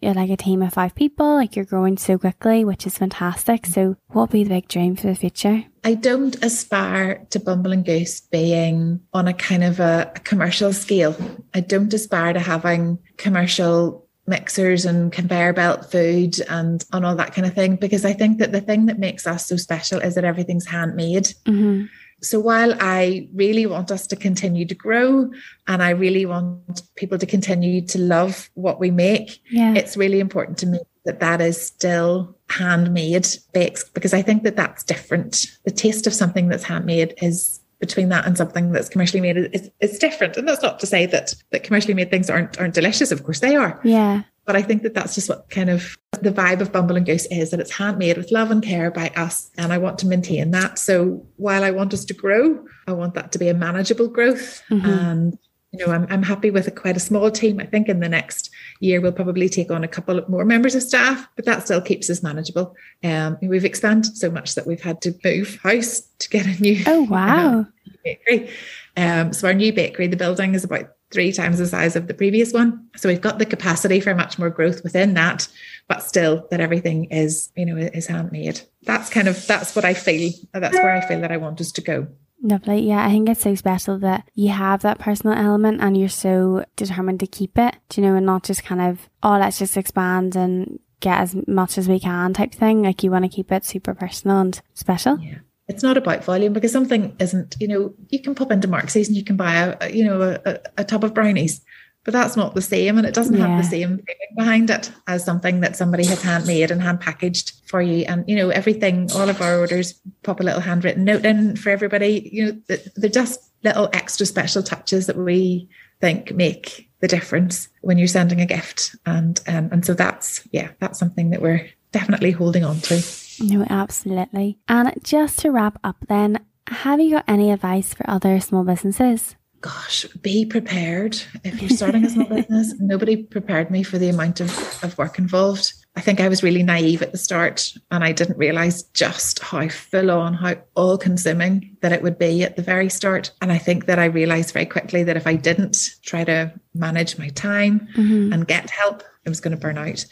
You're 0.00 0.12
like 0.12 0.30
a 0.30 0.36
team 0.36 0.62
of 0.62 0.74
five 0.74 0.94
people, 0.94 1.36
like 1.36 1.56
you're 1.56 1.64
growing 1.64 1.96
so 1.96 2.18
quickly, 2.18 2.64
which 2.64 2.86
is 2.86 2.98
fantastic. 2.98 3.64
So 3.64 3.96
what 4.08 4.22
would 4.22 4.30
be 4.30 4.44
the 4.44 4.50
big 4.50 4.68
dream 4.68 4.94
for 4.94 5.06
the 5.06 5.14
future? 5.14 5.64
I 5.84 5.94
don't 5.94 6.36
aspire 6.44 7.26
to 7.30 7.40
Bumble 7.40 7.72
and 7.72 7.84
Goose 7.84 8.20
being 8.20 9.00
on 9.14 9.26
a 9.26 9.32
kind 9.32 9.64
of 9.64 9.80
a, 9.80 10.12
a 10.14 10.20
commercial 10.20 10.74
scale. 10.74 11.16
I 11.54 11.60
don't 11.60 11.92
aspire 11.94 12.34
to 12.34 12.40
having 12.40 12.98
commercial 13.16 14.06
mixers 14.26 14.84
and 14.84 15.12
conveyor 15.12 15.52
belt 15.52 15.90
food 15.90 16.40
and 16.48 16.84
and 16.92 17.06
all 17.06 17.14
that 17.14 17.32
kind 17.32 17.46
of 17.46 17.54
thing 17.54 17.76
because 17.76 18.04
I 18.04 18.12
think 18.12 18.38
that 18.38 18.52
the 18.52 18.60
thing 18.60 18.86
that 18.86 18.98
makes 18.98 19.26
us 19.26 19.46
so 19.46 19.56
special 19.56 20.00
is 20.00 20.16
that 20.16 20.24
everything's 20.24 20.66
handmade. 20.66 21.28
Mm-hmm. 21.46 21.84
So 22.22 22.40
while 22.40 22.74
I 22.80 23.28
really 23.34 23.66
want 23.66 23.90
us 23.90 24.06
to 24.08 24.16
continue 24.16 24.66
to 24.66 24.74
grow 24.74 25.30
and 25.66 25.82
I 25.82 25.90
really 25.90 26.24
want 26.26 26.82
people 26.96 27.18
to 27.18 27.26
continue 27.26 27.84
to 27.86 27.98
love 27.98 28.50
what 28.54 28.80
we 28.80 28.90
make, 28.90 29.42
yeah. 29.50 29.74
it's 29.74 29.96
really 29.96 30.20
important 30.20 30.58
to 30.58 30.66
me 30.66 30.78
that 31.04 31.20
that 31.20 31.40
is 31.40 31.60
still 31.60 32.36
handmade 32.48 33.28
bakes 33.52 33.84
because 33.84 34.14
I 34.14 34.22
think 34.22 34.42
that 34.44 34.56
that's 34.56 34.82
different. 34.82 35.46
The 35.64 35.70
taste 35.70 36.06
of 36.06 36.14
something 36.14 36.48
that's 36.48 36.64
handmade 36.64 37.14
is 37.22 37.60
between 37.80 38.08
that 38.08 38.26
and 38.26 38.36
something 38.36 38.72
that's 38.72 38.88
commercially 38.88 39.20
made 39.20 39.36
is, 39.36 39.70
is 39.80 39.98
different. 39.98 40.36
And 40.36 40.48
that's 40.48 40.62
not 40.62 40.80
to 40.80 40.86
say 40.86 41.06
that 41.06 41.34
that 41.50 41.62
commercially 41.62 41.94
made 41.94 42.10
things 42.10 42.30
aren't 42.30 42.58
aren't 42.58 42.74
delicious. 42.74 43.12
Of 43.12 43.22
course 43.24 43.40
they 43.40 43.56
are. 43.56 43.80
Yeah. 43.84 44.22
But 44.46 44.56
I 44.56 44.62
think 44.62 44.82
that 44.82 44.94
that's 44.94 45.14
just 45.14 45.28
what 45.28 45.50
kind 45.50 45.68
of 45.68 45.96
the 46.22 46.30
vibe 46.30 46.60
of 46.60 46.72
Bumble 46.72 46.96
and 46.96 47.04
Goose 47.04 47.26
is 47.26 47.50
that 47.50 47.60
it's 47.60 47.72
handmade 47.72 48.16
with 48.16 48.30
love 48.30 48.50
and 48.50 48.62
care 48.62 48.90
by 48.90 49.08
us. 49.16 49.50
And 49.58 49.72
I 49.72 49.78
want 49.78 49.98
to 49.98 50.06
maintain 50.06 50.52
that. 50.52 50.78
So 50.78 51.26
while 51.36 51.64
I 51.64 51.72
want 51.72 51.92
us 51.92 52.04
to 52.06 52.14
grow, 52.14 52.64
I 52.86 52.92
want 52.92 53.14
that 53.14 53.32
to 53.32 53.38
be 53.38 53.48
a 53.48 53.54
manageable 53.54 54.08
growth. 54.08 54.62
Mm-hmm. 54.70 54.86
And, 54.86 55.38
you 55.72 55.84
know, 55.84 55.92
I'm, 55.92 56.06
I'm 56.08 56.22
happy 56.22 56.50
with 56.50 56.68
a 56.68 56.70
quite 56.70 56.96
a 56.96 57.00
small 57.00 57.30
team. 57.30 57.58
I 57.58 57.66
think 57.66 57.88
in 57.88 57.98
the 57.98 58.08
next 58.08 58.50
year, 58.78 59.00
we'll 59.00 59.12
probably 59.12 59.48
take 59.48 59.70
on 59.72 59.82
a 59.82 59.88
couple 59.88 60.22
more 60.28 60.44
members 60.44 60.76
of 60.76 60.82
staff, 60.84 61.28
but 61.34 61.44
that 61.44 61.64
still 61.64 61.80
keeps 61.80 62.08
us 62.08 62.22
manageable. 62.22 62.74
Um, 63.02 63.38
we've 63.42 63.64
expanded 63.64 64.16
so 64.16 64.30
much 64.30 64.54
that 64.54 64.66
we've 64.66 64.80
had 64.80 65.02
to 65.02 65.14
move 65.24 65.58
house 65.62 66.02
to 66.20 66.28
get 66.28 66.46
a 66.46 66.62
new, 66.62 66.82
oh, 66.86 67.02
wow. 67.10 67.58
Um, 67.58 67.72
bakery. 68.04 68.50
Um, 68.96 69.32
so 69.32 69.48
our 69.48 69.54
new 69.54 69.72
bakery, 69.72 70.06
the 70.06 70.16
building 70.16 70.54
is 70.54 70.64
about 70.64 70.90
three 71.10 71.32
times 71.32 71.58
the 71.58 71.66
size 71.66 71.96
of 71.96 72.08
the 72.08 72.14
previous 72.14 72.52
one. 72.52 72.88
So 72.96 73.08
we've 73.08 73.20
got 73.20 73.38
the 73.38 73.46
capacity 73.46 74.00
for 74.00 74.14
much 74.14 74.38
more 74.38 74.50
growth 74.50 74.82
within 74.82 75.14
that, 75.14 75.48
but 75.88 76.02
still 76.02 76.46
that 76.50 76.60
everything 76.60 77.06
is, 77.06 77.52
you 77.56 77.66
know, 77.66 77.76
is 77.76 78.06
handmade. 78.06 78.60
That's 78.82 79.10
kind 79.10 79.28
of 79.28 79.46
that's 79.46 79.76
what 79.76 79.84
I 79.84 79.94
feel. 79.94 80.32
That's 80.52 80.76
where 80.76 80.94
I 80.94 81.06
feel 81.06 81.20
that 81.20 81.32
I 81.32 81.36
want 81.36 81.60
us 81.60 81.72
to 81.72 81.80
go. 81.80 82.08
Lovely. 82.42 82.80
Yeah, 82.80 83.04
I 83.04 83.10
think 83.10 83.28
it's 83.28 83.40
so 83.40 83.54
special 83.54 83.98
that 84.00 84.28
you 84.34 84.50
have 84.50 84.82
that 84.82 84.98
personal 84.98 85.36
element 85.36 85.80
and 85.80 85.96
you're 85.96 86.08
so 86.08 86.64
determined 86.76 87.20
to 87.20 87.26
keep 87.26 87.58
it, 87.58 87.76
you 87.94 88.02
know, 88.02 88.14
and 88.14 88.26
not 88.26 88.44
just 88.44 88.62
kind 88.62 88.80
of, 88.80 89.08
oh, 89.22 89.38
let's 89.38 89.58
just 89.58 89.76
expand 89.76 90.36
and 90.36 90.78
get 91.00 91.18
as 91.18 91.36
much 91.46 91.78
as 91.78 91.88
we 91.88 91.98
can 91.98 92.34
type 92.34 92.52
thing. 92.52 92.82
Like 92.82 93.02
you 93.02 93.10
want 93.10 93.24
to 93.24 93.34
keep 93.34 93.50
it 93.52 93.64
super 93.64 93.94
personal 93.94 94.38
and 94.38 94.60
special. 94.74 95.18
Yeah 95.18 95.38
it's 95.68 95.82
not 95.82 95.96
about 95.96 96.24
volume 96.24 96.52
because 96.52 96.72
something 96.72 97.14
isn't, 97.18 97.56
you 97.58 97.66
know, 97.66 97.94
you 98.08 98.20
can 98.20 98.34
pop 98.34 98.52
into 98.52 98.68
Mark's 98.68 98.94
and 98.94 99.16
you 99.16 99.24
can 99.24 99.36
buy 99.36 99.76
a, 99.80 99.90
you 99.90 100.04
know, 100.04 100.38
a, 100.44 100.58
a, 100.78 100.84
tub 100.84 101.02
of 101.02 101.12
brownies, 101.12 101.60
but 102.04 102.12
that's 102.12 102.36
not 102.36 102.54
the 102.54 102.62
same. 102.62 102.98
And 102.98 103.06
it 103.06 103.14
doesn't 103.14 103.36
Yeah. 103.36 103.48
have 103.48 103.64
the 103.64 103.68
same 103.68 103.98
feeling 103.98 104.36
behind 104.36 104.70
it 104.70 104.92
as 105.08 105.24
something 105.24 105.60
that 105.60 105.74
somebody 105.74 106.04
has 106.06 106.22
handmade 106.22 106.70
and 106.70 106.80
hand 106.80 107.00
packaged 107.00 107.52
for 107.66 107.82
you. 107.82 108.04
And, 108.06 108.24
you 108.28 108.36
know, 108.36 108.50
everything, 108.50 109.10
all 109.12 109.28
of 109.28 109.42
our 109.42 109.58
orders 109.58 109.94
pop 110.22 110.38
a 110.38 110.44
little 110.44 110.60
handwritten 110.60 111.04
note 111.04 111.24
in 111.24 111.56
for 111.56 111.70
everybody. 111.70 112.30
You 112.32 112.44
know, 112.46 112.76
they're 112.94 113.10
just 113.10 113.40
little 113.64 113.88
extra 113.92 114.24
special 114.24 114.62
touches 114.62 115.06
that 115.06 115.16
we 115.16 115.68
think 116.00 116.32
make 116.32 116.88
the 117.00 117.08
difference 117.08 117.68
when 117.80 117.98
you're 117.98 118.06
sending 118.06 118.40
a 118.40 118.46
gift. 118.46 118.94
And, 119.04 119.40
um, 119.48 119.70
and 119.72 119.84
so 119.84 119.94
that's, 119.94 120.46
yeah, 120.52 120.70
that's 120.78 120.98
something 120.98 121.30
that 121.30 121.42
we're 121.42 121.68
definitely 121.90 122.30
holding 122.30 122.64
on 122.64 122.78
to. 122.82 123.02
No, 123.40 123.64
absolutely. 123.68 124.58
And 124.68 124.92
just 125.02 125.38
to 125.40 125.50
wrap 125.50 125.78
up 125.84 125.96
then, 126.08 126.44
have 126.68 127.00
you 127.00 127.12
got 127.12 127.24
any 127.28 127.50
advice 127.52 127.94
for 127.94 128.08
other 128.08 128.40
small 128.40 128.64
businesses? 128.64 129.36
gosh, 129.62 130.04
be 130.22 130.44
prepared. 130.46 131.20
If 131.42 131.60
you're 131.60 131.70
starting 131.70 132.04
a 132.04 132.10
small 132.10 132.28
business, 132.28 132.72
nobody 132.78 133.16
prepared 133.24 133.68
me 133.68 133.82
for 133.82 133.98
the 133.98 134.08
amount 134.10 134.38
of, 134.40 134.50
of 134.84 134.96
work 134.96 135.18
involved. 135.18 135.72
I 135.96 136.00
think 136.02 136.20
I 136.20 136.28
was 136.28 136.42
really 136.44 136.62
naive 136.62 137.02
at 137.02 137.10
the 137.10 137.18
start 137.18 137.72
and 137.90 138.04
I 138.04 138.12
didn't 138.12 138.38
realize 138.38 138.84
just 138.84 139.40
how 139.40 139.66
full 139.68 140.12
on, 140.12 140.34
how 140.34 140.56
all 140.76 140.96
consuming 140.96 141.76
that 141.80 141.90
it 141.90 142.02
would 142.02 142.16
be 142.16 142.44
at 142.44 142.54
the 142.54 142.62
very 142.62 142.88
start. 142.88 143.32
And 143.42 143.50
I 143.50 143.58
think 143.58 143.86
that 143.86 143.98
I 143.98 144.04
realized 144.04 144.52
very 144.52 144.66
quickly 144.66 145.02
that 145.02 145.16
if 145.16 145.26
I 145.26 145.34
didn't 145.34 145.96
try 146.02 146.22
to 146.22 146.52
manage 146.74 147.18
my 147.18 147.30
time 147.30 147.88
Mhm. 147.96 148.32
and 148.34 148.46
get 148.46 148.70
help, 148.70 149.02
I 149.26 149.30
was 149.30 149.40
going 149.40 149.56
to 149.56 149.60
burn 149.60 149.78
out. 149.78 150.04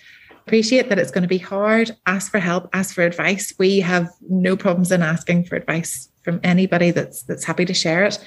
Appreciate 0.46 0.88
that 0.90 0.98
it's 0.98 1.10
going 1.10 1.22
to 1.22 1.28
be 1.28 1.38
hard. 1.38 1.96
Ask 2.06 2.30
for 2.30 2.38
help, 2.38 2.68
ask 2.72 2.94
for 2.94 3.02
advice. 3.02 3.54
We 3.58 3.80
have 3.80 4.08
no 4.28 4.56
problems 4.56 4.92
in 4.92 5.02
asking 5.02 5.44
for 5.44 5.56
advice 5.56 6.10
from 6.22 6.40
anybody 6.42 6.90
that's 6.90 7.22
that's 7.22 7.44
happy 7.44 7.64
to 7.64 7.74
share 7.74 8.04
it. 8.04 8.18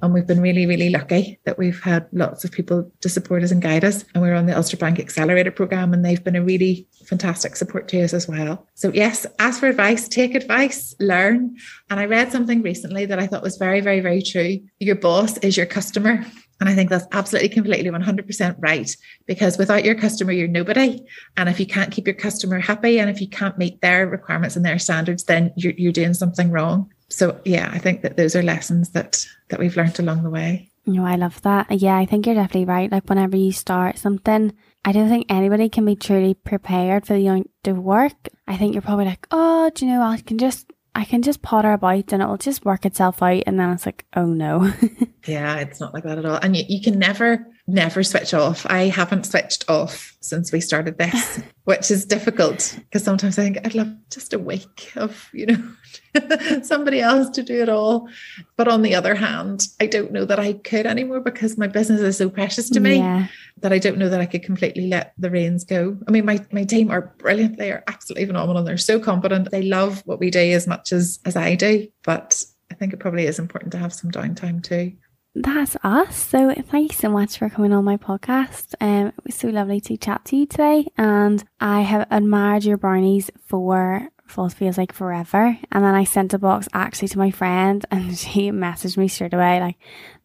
And 0.00 0.14
we've 0.14 0.26
been 0.26 0.40
really, 0.40 0.64
really 0.64 0.90
lucky 0.90 1.40
that 1.44 1.58
we've 1.58 1.80
had 1.82 2.06
lots 2.12 2.44
of 2.44 2.52
people 2.52 2.90
to 3.00 3.08
support 3.08 3.42
us 3.42 3.50
and 3.50 3.60
guide 3.60 3.84
us. 3.84 4.04
And 4.14 4.22
we're 4.22 4.34
on 4.34 4.46
the 4.46 4.56
Ulster 4.56 4.76
Bank 4.76 5.00
Accelerator 5.00 5.50
Programme, 5.50 5.92
and 5.92 6.04
they've 6.04 6.22
been 6.22 6.36
a 6.36 6.42
really 6.42 6.86
fantastic 7.06 7.56
support 7.56 7.88
to 7.88 8.02
us 8.02 8.12
as 8.12 8.28
well. 8.28 8.66
So, 8.74 8.92
yes, 8.92 9.26
ask 9.40 9.58
for 9.58 9.66
advice, 9.66 10.08
take 10.08 10.34
advice, 10.34 10.94
learn. 11.00 11.56
And 11.90 11.98
I 11.98 12.04
read 12.04 12.30
something 12.30 12.62
recently 12.62 13.06
that 13.06 13.18
I 13.18 13.26
thought 13.26 13.42
was 13.42 13.56
very, 13.56 13.80
very, 13.80 14.00
very 14.00 14.22
true. 14.22 14.60
Your 14.78 14.94
boss 14.94 15.36
is 15.38 15.56
your 15.56 15.66
customer. 15.66 16.24
And 16.60 16.68
I 16.68 16.74
think 16.74 16.90
that's 16.90 17.06
absolutely, 17.12 17.50
completely 17.50 17.90
100% 17.90 18.56
right. 18.58 18.96
Because 19.26 19.58
without 19.58 19.84
your 19.84 19.94
customer, 19.94 20.32
you're 20.32 20.48
nobody. 20.48 21.04
And 21.36 21.48
if 21.48 21.60
you 21.60 21.66
can't 21.66 21.92
keep 21.92 22.06
your 22.06 22.16
customer 22.16 22.58
happy 22.58 22.98
and 22.98 23.08
if 23.08 23.20
you 23.20 23.28
can't 23.28 23.58
meet 23.58 23.80
their 23.80 24.08
requirements 24.08 24.56
and 24.56 24.64
their 24.64 24.78
standards, 24.78 25.24
then 25.24 25.52
you're, 25.56 25.74
you're 25.76 25.92
doing 25.92 26.14
something 26.14 26.50
wrong. 26.50 26.90
So, 27.10 27.40
yeah, 27.44 27.70
I 27.72 27.78
think 27.78 28.02
that 28.02 28.16
those 28.16 28.36
are 28.36 28.42
lessons 28.42 28.90
that 28.90 29.26
that 29.48 29.58
we've 29.58 29.76
learned 29.76 29.98
along 29.98 30.24
the 30.24 30.30
way. 30.30 30.70
No, 30.88 31.04
I 31.04 31.16
love 31.16 31.40
that. 31.42 31.70
Yeah, 31.70 31.96
I 31.96 32.06
think 32.06 32.26
you're 32.26 32.34
definitely 32.34 32.64
right. 32.64 32.90
Like 32.90 33.08
whenever 33.08 33.36
you 33.36 33.52
start 33.52 33.98
something, 33.98 34.54
I 34.84 34.92
don't 34.92 35.08
think 35.08 35.26
anybody 35.28 35.68
can 35.68 35.84
be 35.84 35.96
truly 35.96 36.32
prepared 36.34 37.06
for 37.06 37.14
the 37.14 37.26
amount 37.26 37.50
of 37.66 37.78
work. 37.78 38.28
I 38.46 38.56
think 38.56 38.72
you're 38.72 38.82
probably 38.82 39.04
like, 39.04 39.26
oh, 39.30 39.70
do 39.74 39.84
you 39.84 39.92
know, 39.92 40.02
I 40.02 40.18
can 40.18 40.38
just, 40.38 40.70
I 40.98 41.04
can 41.04 41.22
just 41.22 41.42
potter 41.42 41.72
about 41.72 42.12
and 42.12 42.20
it'll 42.20 42.36
just 42.36 42.64
work 42.64 42.84
itself 42.84 43.22
out. 43.22 43.44
And 43.46 43.60
then 43.60 43.70
it's 43.70 43.86
like, 43.86 44.04
oh 44.16 44.26
no. 44.26 44.72
yeah, 45.28 45.58
it's 45.58 45.78
not 45.78 45.94
like 45.94 46.02
that 46.02 46.18
at 46.18 46.24
all. 46.24 46.40
And 46.42 46.56
you, 46.56 46.64
you 46.68 46.82
can 46.82 46.98
never, 46.98 47.46
never 47.68 48.02
switch 48.02 48.32
off. 48.32 48.66
I 48.66 48.84
haven't 48.84 49.26
switched 49.26 49.68
off 49.68 50.16
since 50.20 50.50
we 50.50 50.60
started 50.60 50.96
this, 50.96 51.40
which 51.64 51.90
is 51.90 52.06
difficult 52.06 52.76
because 52.84 53.04
sometimes 53.04 53.38
I 53.38 53.42
think 53.42 53.58
I'd 53.64 53.74
love 53.74 53.94
just 54.10 54.32
a 54.32 54.38
week 54.38 54.90
of, 54.96 55.28
you 55.34 55.46
know, 55.46 56.62
somebody 56.62 57.00
else 57.00 57.28
to 57.30 57.42
do 57.42 57.62
it 57.62 57.68
all. 57.68 58.08
But 58.56 58.68
on 58.68 58.80
the 58.80 58.94
other 58.94 59.14
hand, 59.14 59.68
I 59.80 59.86
don't 59.86 60.12
know 60.12 60.24
that 60.24 60.40
I 60.40 60.54
could 60.54 60.86
anymore 60.86 61.20
because 61.20 61.58
my 61.58 61.66
business 61.66 62.00
is 62.00 62.16
so 62.16 62.30
precious 62.30 62.70
to 62.70 62.80
me 62.80 62.96
yeah. 62.96 63.26
that 63.58 63.72
I 63.72 63.78
don't 63.78 63.98
know 63.98 64.08
that 64.08 64.20
I 64.20 64.26
could 64.26 64.42
completely 64.42 64.88
let 64.88 65.12
the 65.18 65.30
reins 65.30 65.64
go. 65.64 65.98
I 66.08 66.10
mean, 66.10 66.24
my, 66.24 66.44
my 66.50 66.64
team 66.64 66.90
are 66.90 67.14
brilliant. 67.18 67.58
They 67.58 67.70
are 67.70 67.84
absolutely 67.86 68.24
phenomenal. 68.26 68.64
They're 68.64 68.78
so 68.78 68.98
competent. 68.98 69.50
They 69.50 69.62
love 69.62 70.02
what 70.06 70.20
we 70.20 70.30
do 70.30 70.40
as 70.40 70.66
much 70.66 70.90
as, 70.90 71.20
as 71.26 71.36
I 71.36 71.54
do. 71.54 71.86
But 72.02 72.42
I 72.70 72.74
think 72.74 72.94
it 72.94 73.00
probably 73.00 73.26
is 73.26 73.38
important 73.38 73.72
to 73.72 73.78
have 73.78 73.92
some 73.92 74.10
downtime 74.10 74.64
too 74.64 74.94
that's 75.42 75.76
us. 75.82 76.16
So 76.16 76.54
thank 76.54 76.92
you 76.92 76.96
so 76.96 77.08
much 77.08 77.38
for 77.38 77.48
coming 77.48 77.72
on 77.72 77.84
my 77.84 77.96
podcast. 77.96 78.74
Um, 78.80 79.08
it 79.08 79.24
was 79.24 79.34
so 79.34 79.48
lovely 79.48 79.80
to 79.82 79.96
chat 79.96 80.24
to 80.26 80.36
you 80.36 80.46
today, 80.46 80.86
and 80.96 81.44
I 81.60 81.82
have 81.82 82.06
admired 82.10 82.64
your 82.64 82.76
brownies 82.76 83.30
for 83.44 84.10
feels 84.54 84.78
like 84.78 84.92
forever. 84.92 85.58
And 85.72 85.84
then 85.84 85.94
I 85.94 86.04
sent 86.04 86.34
a 86.34 86.38
box 86.38 86.68
actually 86.72 87.08
to 87.08 87.18
my 87.18 87.30
friend, 87.30 87.84
and 87.90 88.16
she 88.18 88.50
messaged 88.50 88.96
me 88.96 89.08
straight 89.08 89.34
away 89.34 89.60
like, 89.60 89.76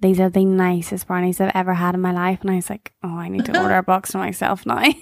"These 0.01 0.19
are 0.19 0.29
the 0.29 0.45
nicest 0.45 1.07
brownies 1.07 1.39
I've 1.39 1.51
ever 1.55 1.73
had 1.73 1.95
in 1.95 2.01
my 2.01 2.11
life." 2.11 2.41
And 2.41 2.51
I 2.51 2.55
was 2.55 2.69
like, 2.69 2.93
"Oh, 3.03 3.17
I 3.17 3.29
need 3.29 3.45
to 3.45 3.61
order 3.61 3.77
a 3.77 3.83
box 3.83 4.11
for 4.11 4.19
myself 4.19 4.65
now." 4.65 4.83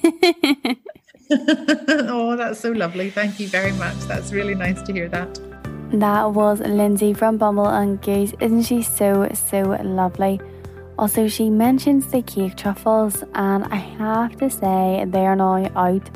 oh, 1.32 2.36
that's 2.36 2.60
so 2.60 2.71
lovely. 2.71 3.10
Thank 3.10 3.39
you 3.39 3.47
very 3.47 3.71
much. 3.74 3.97
That's 4.02 4.34
really 4.34 4.56
nice 4.56 4.82
to 4.84 4.93
hear 4.93 5.08
that. 5.10 5.51
That 5.93 6.32
was 6.32 6.62
Lindsay 6.62 7.13
from 7.13 7.38
Bumble 7.38 7.67
and 7.67 8.01
Goose. 8.01 8.34
Isn't 8.39 8.63
she 8.63 8.82
so, 8.82 9.27
so 9.34 9.77
lovely? 9.84 10.39
Also, 10.97 11.27
she 11.27 11.49
mentions 11.49 12.08
the 12.08 12.21
cake 12.21 12.56
truffles, 12.56 13.25
and 13.36 13.65
I 13.65 13.75
have 13.75 14.38
to 14.38 14.49
say, 14.49 15.04
they 15.06 15.25
are 15.25 15.36
now 15.36 15.69
out. 15.75 16.10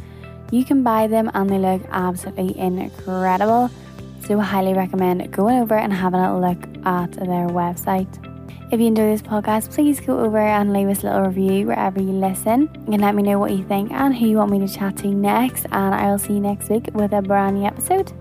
You 0.50 0.64
can 0.64 0.82
buy 0.82 1.08
them, 1.08 1.30
and 1.34 1.50
they 1.50 1.58
look 1.58 1.82
absolutely 1.92 2.58
incredible. 2.58 3.70
So, 4.26 4.40
highly 4.40 4.74
recommend 4.74 5.30
going 5.34 5.60
over 5.60 5.76
and 5.76 5.92
having 5.92 6.22
a 6.22 6.40
look 6.40 6.64
at 6.86 7.12
their 7.12 7.50
website. 7.50 8.08
If 8.72 8.80
you 8.80 8.88
enjoy 8.88 9.12
this 9.12 9.22
podcast, 9.22 9.74
please 9.74 10.00
go 10.00 10.20
over 10.20 10.40
and 10.40 10.72
leave 10.72 10.88
us 10.88 11.04
a 11.04 11.08
little 11.08 11.24
review 11.24 11.68
wherever 11.68 12.00
you 12.00 12.14
listen. 12.14 12.70
You 12.86 12.92
can 12.92 13.02
let 13.02 13.14
me 13.14 13.24
know 13.24 13.40
what 13.40 13.52
you 13.52 13.64
think 13.66 13.92
and 13.92 14.16
who 14.16 14.26
you 14.26 14.38
want 14.38 14.52
me 14.52 14.60
to 14.60 14.74
chat 14.74 14.96
to 14.98 15.08
next. 15.08 15.66
And 15.66 15.94
I'll 15.94 16.18
see 16.18 16.34
you 16.34 16.40
next 16.40 16.70
week 16.70 16.90
with 16.94 17.12
a 17.12 17.22
brand 17.22 17.58
new 17.58 17.66
episode. 17.66 18.14